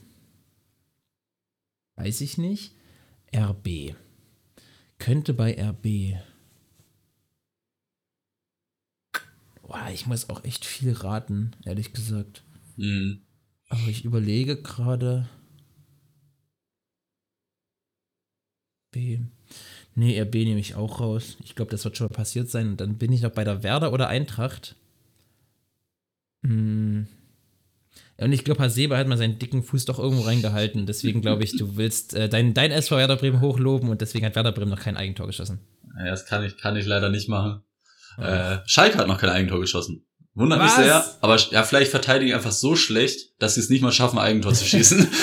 [1.96, 2.72] Weiß ich nicht.
[3.34, 3.94] RB.
[4.98, 6.16] Könnte bei RB.
[9.66, 12.42] Boah, ich muss auch echt viel raten, ehrlich gesagt.
[12.76, 13.22] Mhm.
[13.68, 15.28] Aber ich überlege gerade.
[18.90, 19.20] B.
[19.94, 21.36] Nee, RB nehme ich auch raus.
[21.44, 22.68] Ich glaube, das wird schon mal passiert sein.
[22.70, 24.76] Und dann bin ich noch bei der Werder oder Eintracht.
[26.44, 27.06] Hm.
[28.16, 30.86] Und ich glaube, Hasebe hat mal seinen dicken Fuß doch irgendwo reingehalten.
[30.86, 34.36] Deswegen glaube ich, du willst äh, dein, dein SV Werder Bremen hochloben und deswegen hat
[34.36, 35.60] Werder Bremen noch kein Eigentor geschossen.
[35.98, 37.62] Ja, das kann ich, kann ich leider nicht machen.
[38.18, 40.04] Äh, Schalke hat noch kein Eigentor geschossen.
[40.34, 40.76] Wundert Was?
[40.76, 44.18] mich sehr, aber ja, vielleicht verteidigen einfach so schlecht, dass sie es nicht mal schaffen,
[44.18, 45.06] Eigentor zu schießen.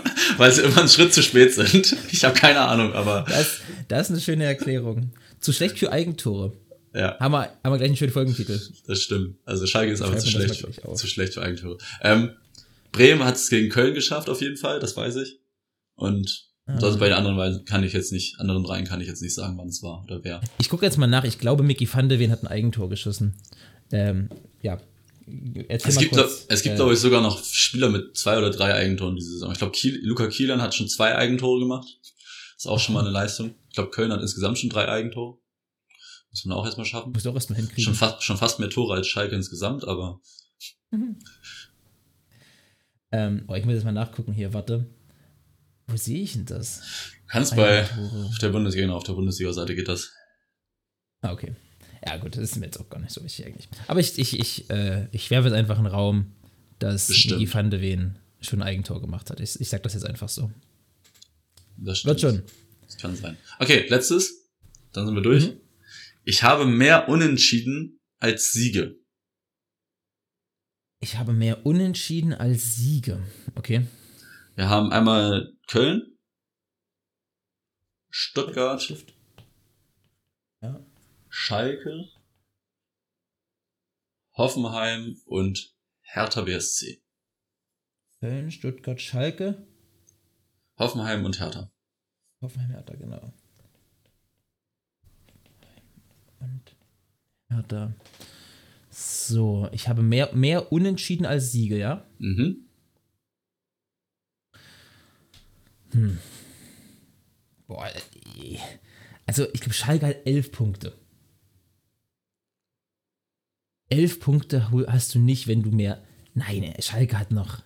[0.36, 1.96] Weil sie immer einen Schritt zu spät sind.
[2.10, 3.24] Ich habe keine Ahnung, aber.
[3.28, 5.12] Das, das ist eine schöne Erklärung.
[5.40, 6.52] Zu schlecht für Eigentore.
[6.94, 7.18] Ja.
[7.18, 8.60] Haben wir, haben wir gleich einen schönen Folgentitel.
[8.86, 9.36] Das stimmt.
[9.44, 11.78] Also Schalke ist aber zu schlecht, zu schlecht für Eigentore.
[12.02, 12.30] Ähm,
[12.92, 15.40] Bremen hat es gegen Köln geschafft, auf jeden Fall, das weiß ich.
[15.94, 16.80] Und ah.
[16.80, 19.34] sonst bei den anderen Weisen kann ich jetzt nicht, anderen dreien kann ich jetzt nicht
[19.34, 20.40] sagen, wann es war oder wer.
[20.58, 21.24] Ich gucke jetzt mal nach.
[21.24, 23.34] Ich glaube, Mickey van de Ven hat ein Eigentor geschossen.
[23.92, 24.28] Ähm,
[24.62, 24.78] ja.
[25.68, 28.50] Erzähl es gibt, kurz, es gibt äh, glaube ich, sogar noch Spieler mit zwei oder
[28.50, 29.52] drei Eigentoren diese Saison.
[29.52, 31.86] Ich glaube, Kiel, Luca Kielan hat schon zwei Eigentore gemacht.
[32.56, 33.54] Ist auch schon mal eine Leistung.
[33.68, 35.38] Ich glaube, Köln hat insgesamt schon drei Eigentore.
[36.30, 37.12] Muss man auch erstmal schaffen.
[37.12, 37.84] Muss auch erstmal hinkriegen.
[37.84, 40.20] Schon fast, schon fast mehr Tore als Schalke insgesamt, aber.
[40.90, 41.18] Mhm.
[43.12, 44.86] Ähm, oh, ich muss jetzt mal nachgucken hier, warte.
[45.90, 46.82] Wo sehe ich denn das?
[47.28, 50.12] Kannst bei auf der Bundesliga, genau, auf der Bundesliga-Seite geht das.
[51.22, 51.54] Ah, okay.
[52.06, 53.68] Ja, gut, das ist mir jetzt auch gar nicht so wichtig eigentlich.
[53.86, 56.32] Aber ich, ich, ich, äh, ich werfe jetzt einfach einen Raum,
[56.78, 57.54] dass Bestimmt.
[57.54, 59.40] van de Ven schon ein Eigentor gemacht hat.
[59.40, 60.50] Ich, ich sag das jetzt einfach so.
[61.76, 62.10] Das stimmt.
[62.10, 62.42] Wird schon.
[62.86, 63.36] Das kann sein.
[63.58, 64.48] Okay, letztes.
[64.92, 65.48] Dann sind wir durch.
[65.48, 65.60] Mhm.
[66.24, 68.96] Ich habe mehr Unentschieden als Siege.
[71.00, 73.22] Ich habe mehr Unentschieden als Siege.
[73.54, 73.86] Okay.
[74.54, 76.18] Wir haben einmal Köln,
[78.08, 79.14] Stuttgart, Stift.
[80.62, 80.84] Ja.
[81.28, 82.08] Schalke,
[84.32, 87.00] Hoffenheim und Hertha BSC.
[88.18, 89.64] Köln, Stuttgart, Schalke.
[90.76, 91.70] Hoffenheim und Hertha.
[92.40, 93.32] Hoffenheim, Hertha, genau.
[96.40, 96.76] Und
[97.48, 97.94] Hertha.
[98.90, 102.04] So, ich habe mehr, mehr Unentschieden als Siege, ja?
[102.18, 102.69] Mhm.
[107.66, 108.58] Boah, äh,
[109.26, 110.96] also ich glaube, Schalke hat elf Punkte.
[113.88, 116.02] Elf Punkte hast du nicht, wenn du mehr.
[116.34, 117.62] Nein, äh, Schalke hat noch.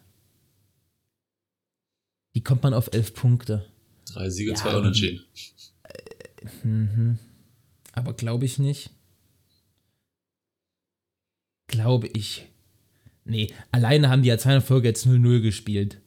[2.33, 3.71] Wie kommt man auf elf Punkte?
[4.07, 5.25] Drei Siege, Ja, zwei aber- Unentschieden.
[6.63, 7.19] Mhm.
[7.93, 8.91] Aber glaube ich nicht.
[11.69, 12.47] Glaube ich.
[13.25, 16.01] Nee, alleine haben die ja zwei Folge jetzt 0-0 gespielt.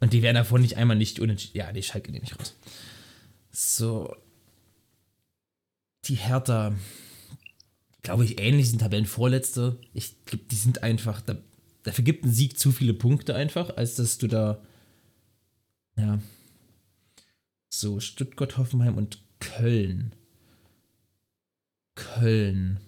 [0.00, 1.56] Und die werden davon nicht einmal nicht unentschieden.
[1.56, 2.54] Ja, die Schalke nehme ich raus.
[3.50, 4.14] So.
[6.04, 6.74] Die Hertha.
[8.02, 9.80] Glaube ich, ähnlich sind Tabellenvorletzte.
[9.92, 11.20] Ich glaube, die sind einfach.
[11.22, 11.36] Da,
[11.82, 14.62] dafür gibt ein Sieg zu viele Punkte einfach, als dass du da.
[15.96, 16.20] Ja.
[17.68, 20.14] So, Stuttgart, Hoffenheim und Köln.
[21.94, 22.80] Köln.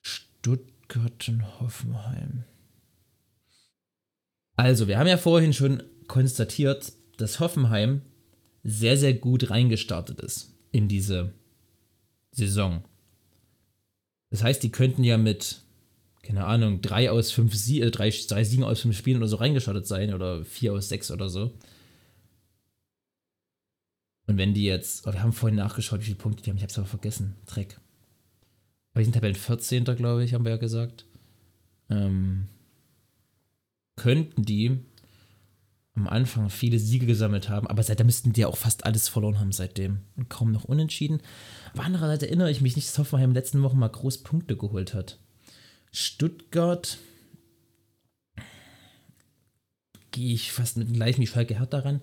[0.00, 2.44] Stuttgart und Hoffenheim.
[4.60, 8.02] Also, wir haben ja vorhin schon konstatiert, dass Hoffenheim
[8.62, 11.32] sehr, sehr gut reingestartet ist in diese
[12.30, 12.84] Saison.
[14.28, 15.62] Das heißt, die könnten ja mit,
[16.22, 19.36] keine Ahnung, drei aus fünf Sie äh, drei, drei Siegen aus fünf Spielen oder so
[19.36, 21.54] reingestartet sein oder vier aus sechs oder so.
[24.26, 26.62] Und wenn die jetzt, oh, wir haben vorhin nachgeschaut, wie viele Punkte die haben, ich
[26.62, 27.34] hab's aber vergessen.
[27.46, 27.80] Dreck.
[28.92, 29.84] Aber die sind Tabellen 14.
[29.86, 31.06] glaube ich, haben wir ja gesagt.
[31.88, 32.46] Ähm,
[34.00, 34.78] könnten die
[35.94, 39.38] am Anfang viele Siege gesammelt haben, aber seitdem müssten die ja auch fast alles verloren
[39.38, 39.98] haben seitdem.
[40.16, 41.20] Und kaum noch unentschieden.
[41.74, 44.56] Aber andererseits erinnere ich mich nicht, dass Hoffenheim in den letzten Wochen mal groß Punkte
[44.56, 45.18] geholt hat.
[45.92, 46.96] Stuttgart
[50.12, 52.00] gehe ich fast mit dem gleichen wie Schalke Hertha ran.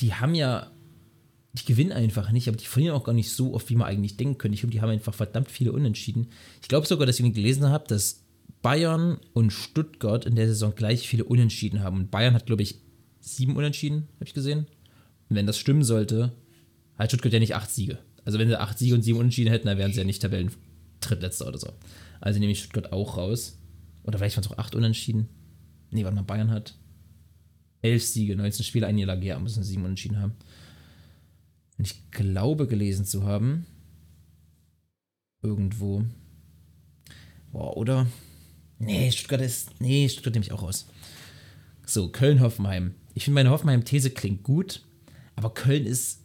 [0.00, 0.70] Die haben ja
[1.54, 4.18] die gewinnen einfach nicht, aber die verlieren auch gar nicht so oft, wie man eigentlich
[4.18, 4.56] denken könnte.
[4.56, 6.28] Ich glaube, die haben einfach verdammt viele Unentschieden.
[6.60, 8.27] Ich glaube sogar, dass ich gelesen habe, dass
[8.62, 11.96] Bayern und Stuttgart in der Saison gleich viele Unentschieden haben.
[11.96, 12.80] Und Bayern hat, glaube ich,
[13.20, 14.66] sieben Unentschieden, habe ich gesehen.
[15.28, 16.32] Und wenn das stimmen sollte,
[16.96, 17.98] hat Stuttgart ja nicht acht Siege.
[18.24, 20.50] Also wenn sie acht Siege und sieben Unentschieden hätten, dann wären sie ja nicht Tabellen
[21.00, 21.72] Drittletzter oder so.
[22.20, 23.58] Also nehme ich Stuttgart auch raus.
[24.02, 25.28] Oder vielleicht waren es auch acht Unentschieden.
[25.90, 26.74] Nee, warte mal, Bayern hat
[27.82, 30.34] elf Siege, 19 Spiele, eine Niederlage, ja, müssen sieben Unentschieden haben.
[31.78, 33.66] Und ich glaube gelesen zu haben,
[35.42, 36.04] irgendwo,
[37.52, 38.06] boah, oder?
[38.78, 40.86] Nee, Stuttgart ist, nee, Stuttgart nehme ich auch raus.
[41.86, 42.94] So, Köln-Hoffenheim.
[43.14, 44.82] Ich finde, meine Hoffenheim-These klingt gut,
[45.36, 46.20] aber Köln ist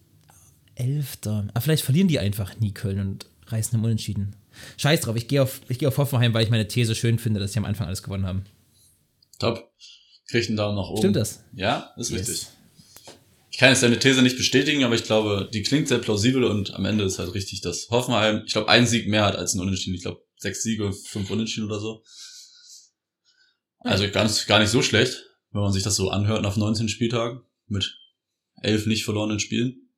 [0.76, 1.48] Elfter.
[1.54, 4.36] Aber vielleicht verlieren die einfach nie Köln und reißen im Unentschieden.
[4.78, 7.40] Scheiß drauf, ich gehe auf, ich gehe auf Hoffenheim, weil ich meine These schön finde,
[7.40, 8.44] dass sie am Anfang alles gewonnen haben.
[9.40, 9.72] Top.
[10.30, 11.00] Kriegt einen Daumen nach oben.
[11.00, 11.44] Stimmt das?
[11.54, 12.20] Ja, ist Yes.
[12.30, 12.48] richtig.
[13.50, 16.74] Ich kann jetzt deine These nicht bestätigen, aber ich glaube, die klingt sehr plausibel und
[16.74, 19.60] am Ende ist halt richtig, dass Hoffenheim, ich glaube, einen Sieg mehr hat als ein
[19.60, 19.96] Unentschieden.
[19.96, 22.04] Ich glaube, sechs Siege, fünf Unentschieden oder so.
[23.84, 27.42] Also ganz, gar nicht so schlecht, wenn man sich das so anhört nach 19 Spieltagen
[27.68, 27.98] mit
[28.62, 29.90] elf nicht verlorenen Spielen,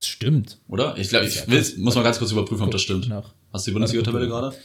[0.00, 0.60] Das stimmt.
[0.68, 0.96] oder?
[0.96, 3.08] Ich glaube, ich Ja, will, muss mal ganz kurz überprüfen, ob das stimmt.
[3.08, 3.34] Nach.
[3.52, 4.56] Hast du die Bundesliga-Tabelle gerade?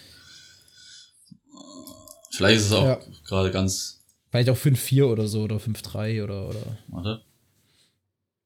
[2.32, 2.99] Vielleicht ist es auch Ja.
[3.26, 3.97] gerade ganz,
[4.30, 6.78] Vielleicht auch 5-4 oder so oder 5-3 oder, oder.
[6.88, 7.26] warte.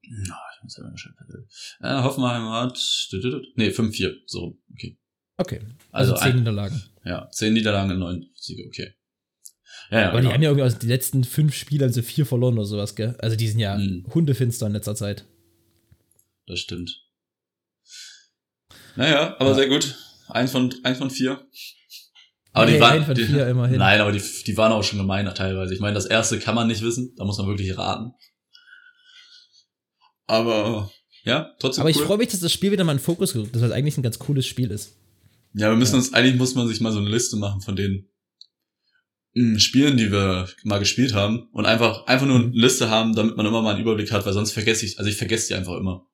[0.08, 1.14] Na, ich muss selber schnell
[1.82, 2.80] äh, Hoffenheim hat,
[3.56, 4.98] nee, 5-4, so, okay.
[5.38, 5.62] Okay.
[5.92, 6.84] Also, Also 10 ein- Niederlagen.
[7.04, 8.94] Ja, 10 Niederlagen, 9 Siege, okay.
[9.92, 10.34] Ja, ja, Aber die genau.
[10.34, 13.16] haben ja irgendwie aus den letzten fünf Spielern so vier verloren oder sowas, gell?
[13.20, 14.06] Also die sind ja Mhm.
[14.14, 15.26] hundefinster in letzter Zeit.
[16.48, 17.02] das stimmt.
[18.96, 19.56] Naja, aber Ja.
[19.56, 19.96] sehr gut.
[20.30, 21.46] Eins von, eins von vier.
[22.54, 23.78] Aber Hey, die waren, die.
[23.78, 25.74] Nein, aber die, die waren auch schon gemeiner teilweise.
[25.74, 28.14] Ich meine, das erste kann man nicht wissen, da muss man wirklich raten.
[30.28, 30.90] Aber
[31.24, 32.06] ja, trotzdem Aber ich cool.
[32.06, 34.04] freue mich, dass das Spiel wieder mal in Fokus gerückt ist, weil es eigentlich ein
[34.04, 34.96] ganz cooles Spiel ist.
[35.54, 35.98] Ja, wir müssen Ja.
[36.00, 38.08] uns, eigentlich muss man sich mal so eine Liste machen von den
[39.58, 42.54] Spielen, die wir mal gespielt haben und einfach, einfach nur eine Mhm.
[42.54, 45.18] Liste haben, damit man immer mal einen Überblick hat, weil sonst vergesse ich, also ich
[45.18, 46.08] vergesse die einfach immer.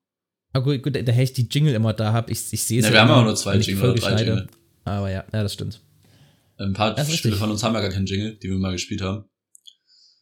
[0.54, 2.92] Aber gut, gut daher ich die Jingle immer da habe, ich, ich sehe es Ja,
[2.92, 4.24] wir haben immer, nur zwei Jingle oder drei.
[4.24, 4.48] Jingle.
[4.86, 5.82] Aber ja, ja, das stimmt.
[6.58, 9.02] Ein paar Das Spiele von uns haben ja gar keinen Jingle, die wir mal gespielt
[9.02, 9.26] haben.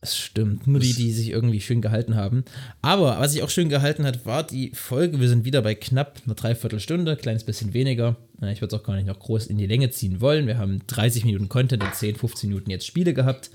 [0.02, 0.66] Das stimmt.
[0.66, 2.45] Nur die, die sich irgendwie schön gehalten haben.
[2.82, 5.20] Aber was sich auch schön gehalten hat, war die Folge.
[5.20, 8.16] Wir sind wieder bei knapp einer Dreiviertelstunde, kleines bisschen weniger.
[8.50, 10.47] Ich würde es auch gar nicht noch groß in die Länge ziehen wollen.
[10.47, 13.50] Wir haben 30 Minuten Content und 10, 15 Minuten jetzt Spiele gehabt.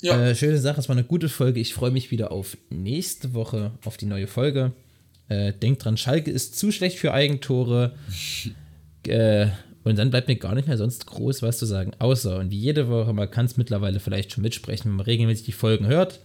[0.00, 0.28] Ja.
[0.28, 1.58] Äh, schöne Sache, es war eine gute Folge.
[1.58, 4.72] Ich freue mich wieder auf nächste Woche, auf die neue Folge.
[5.28, 7.96] Äh, denkt dran, Schalke ist zu schlecht für Eigentore.
[9.08, 9.48] äh,
[9.84, 11.92] und dann bleibt mir gar nicht mehr sonst groß was zu sagen.
[11.98, 15.46] Außer, und wie jede Woche, man kann es mittlerweile vielleicht schon mitsprechen, wenn man regelmäßig
[15.46, 16.20] die Folgen hört.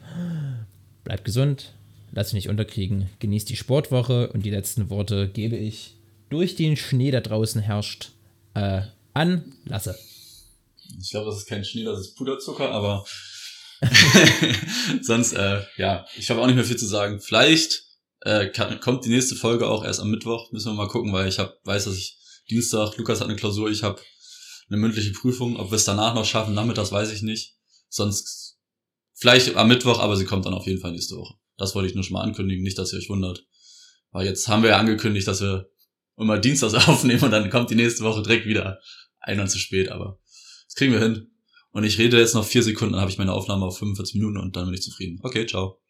[1.03, 1.73] Bleibt gesund,
[2.11, 5.95] lasst euch nicht unterkriegen, genießt die Sportwoche und die letzten Worte gebe ich
[6.29, 8.11] durch den Schnee, der draußen herrscht,
[8.53, 8.81] äh,
[9.13, 9.97] an Lasse.
[10.99, 13.05] Ich glaube, das ist kein Schnee, das ist Puderzucker, aber
[15.01, 17.19] sonst, äh, ja, ich habe auch nicht mehr viel zu sagen.
[17.19, 17.83] Vielleicht
[18.21, 18.47] äh,
[18.79, 20.51] kommt die nächste Folge auch erst am Mittwoch.
[20.51, 22.17] Müssen wir mal gucken, weil ich hab, weiß, dass ich
[22.49, 24.01] Dienstag, Lukas hat eine Klausur, ich habe
[24.69, 25.57] eine mündliche Prüfung.
[25.57, 27.55] Ob wir es danach noch schaffen, nachmittags weiß ich nicht.
[27.89, 28.57] Sonst
[29.13, 31.35] vielleicht am Mittwoch, aber sie kommt dann auf jeden Fall nächste Woche.
[31.57, 33.45] Das wollte ich nur schon mal ankündigen, nicht, dass ihr euch wundert.
[34.11, 35.69] Weil jetzt haben wir ja angekündigt, dass wir
[36.17, 38.79] immer Dienstags aufnehmen und dann kommt die nächste Woche direkt wieder
[39.19, 40.19] ein und zu spät, aber
[40.65, 41.29] das kriegen wir hin.
[41.71, 44.37] Und ich rede jetzt noch vier Sekunden, dann habe ich meine Aufnahme auf 45 Minuten
[44.37, 45.19] und dann bin ich zufrieden.
[45.23, 45.82] Okay, ciao.